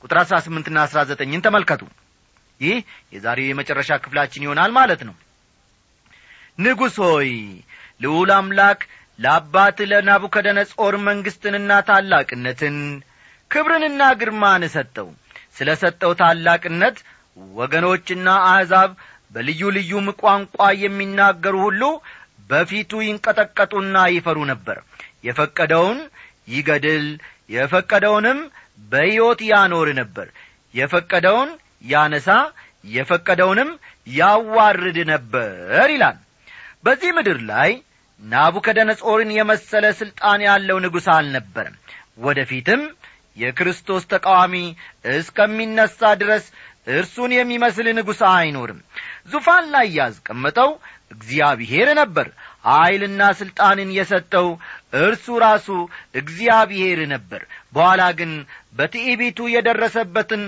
ቁጥር 0.03 0.17
አሥራ 0.21 0.37
ስምንትና 0.45 0.77
አሥራ 0.85 0.99
ዘጠኝን 1.09 1.43
ተመልከቱ። 1.45 1.81
ይህ 2.61 2.77
የዛሬው 3.13 3.49
የመጨረሻ 3.49 3.89
ክፍላችን 4.03 4.45
ይሆናል 4.45 4.71
ማለት 4.77 5.01
ነው። 5.07 5.15
ንጉሥ 6.59 6.95
ሆይ 7.07 7.31
ልዑል 8.01 8.31
አምላክ 8.37 8.79
ለአባት 9.19 9.77
ለናቡከደነጾር 9.91 10.95
መንግሥትንና 11.07 11.71
ታላቅነትን 11.87 12.77
ክብርንና 13.51 14.01
ግርማን 14.19 14.63
ሰጠው። 14.73 15.07
ስለ 15.57 15.69
ሰጠው 15.81 16.11
ታላቅነት 16.19 16.97
ወገኖችና 17.57 18.27
አሕዛብ 18.49 18.91
በልዩ 19.31 19.61
ልዩም 19.77 20.07
ቋንቋ 20.21 20.55
የሚናገሩ 20.81 21.55
ሁሉ 21.65 21.83
በፊቱ 22.49 23.01
ይንቀጠቀጡና 23.05 23.95
ይፈሩ 24.15 24.37
ነበር። 24.51 24.77
የፈቀደውን 25.27 25.99
ይገድል 26.49 27.05
የፈቀደውንም 27.55 28.39
በሕይወት 28.91 29.41
ያኖር 29.49 29.87
ነበር። 29.99 30.27
የፈቀደውን 30.73 31.49
ያነሳ 31.87 32.29
የፈቀደውንም 32.89 33.69
ያዋርድ 34.11 34.97
ነበር 35.11 35.53
ይላል። 35.93 36.17
በዚህ 36.85 37.11
ምድር 37.17 37.39
ላይ 37.51 37.71
ናቡከደነጾርን 38.19 39.31
የመሰለ 39.37 39.85
ሥልጣን 39.99 40.39
ያለው 40.47 40.77
ንጉሥ 40.85 41.07
አልነበረም። 41.15 41.75
ወደፊትም 42.19 42.81
የክርስቶስ 43.37 44.03
ተቃዋሚ 44.11 44.53
እስከሚነሣ 45.15 45.99
ድረስ 46.21 46.45
እርሱን 46.87 47.31
የሚመስል 47.35 47.87
ንጉሥ 47.97 48.21
አይኖርም። 48.31 48.79
ዙፋን 49.31 49.65
ላይ 49.73 49.87
ያስቀመጠው 49.97 50.69
እግዚአብሔር 51.11 51.89
ነበር። 51.99 52.27
ኀይልና 52.67 53.21
ሥልጣንን 53.39 53.89
የሰጠው 53.97 54.47
እርሱ 55.01 55.25
ራሱ 55.43 55.67
እግዚአብሔር 56.21 56.99
ነበር። 57.13 57.41
በኋላ 57.75 58.03
ግን 58.19 58.31
በትዕቢቱ 58.77 59.39
የደረሰበትን 59.53 60.43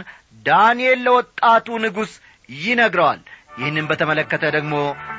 ዳንኤል 0.46 1.00
ለወጣቱ 1.06 1.78
ንጉሥ 1.86 2.12
ይነግረዋል። 2.60 3.22
ይህንም 3.60 3.88
በተመለከተ 3.90 4.44
ደግሞ 4.56 4.74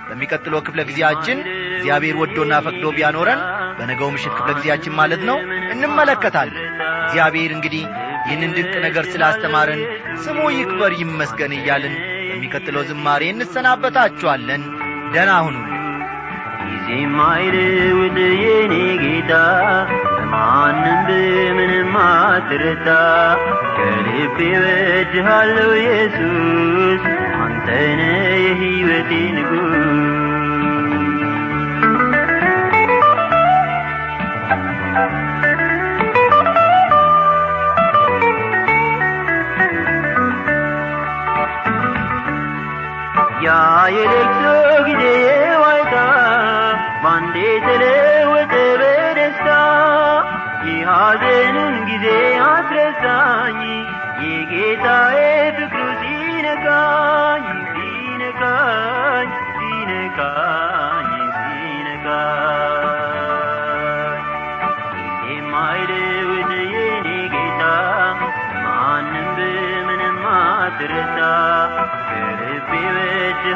በሚቀጥለው 0.07 0.61
ክፍለ 0.67 0.81
ጊዜያችን 0.89 1.39
እግዚአብሔር 1.73 2.17
ወዶና 2.21 2.53
ፈቅዶ 2.67 2.85
ቢያኖረን 2.97 3.41
በነገው 3.79 4.09
ምሽት 4.15 4.33
ክፍለ 4.39 4.51
ጊዜያችን 4.59 4.97
ማለት 5.01 5.23
ነው 5.29 5.39
እንመለከታለን 5.75 6.65
እግዚአብሔር 7.11 7.51
እንግዲህ 7.55 7.85
ይህንን 8.25 8.51
ድንቅ 8.57 8.75
ነገር 8.85 9.05
ስላስተማረን 9.13 9.81
ስሙ 10.25 10.41
ይክበር 10.55 10.93
ይመስገን 10.99 11.53
እያልን 11.57 11.95
በሚቀጥለው 12.29 12.83
ዝማሬ 12.89 13.23
እንሰናበታችኋለን። 13.31 14.63
ደና 15.15 15.31
ሁኑ። 15.47 15.57
ጊዜም 16.63 17.17
አይልውጥ 17.27 18.17
የኔ 18.43 18.75
ጌታ 19.03 19.33
በማንም 20.11 21.01
በምንም 21.09 21.93
አትረታ 22.05 22.89
ከልቤ 23.77 24.39
ወድሃለሁ 24.63 25.71
ኢየሱስ 25.83 27.03
አንተነ 27.43 28.01
የሕይወቴ 28.45 29.11
ንጉሥ 29.37 30.20
ያ 43.51 43.55
የለቅሶ 43.95 44.60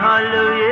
ወድሃለሁ 0.05 0.64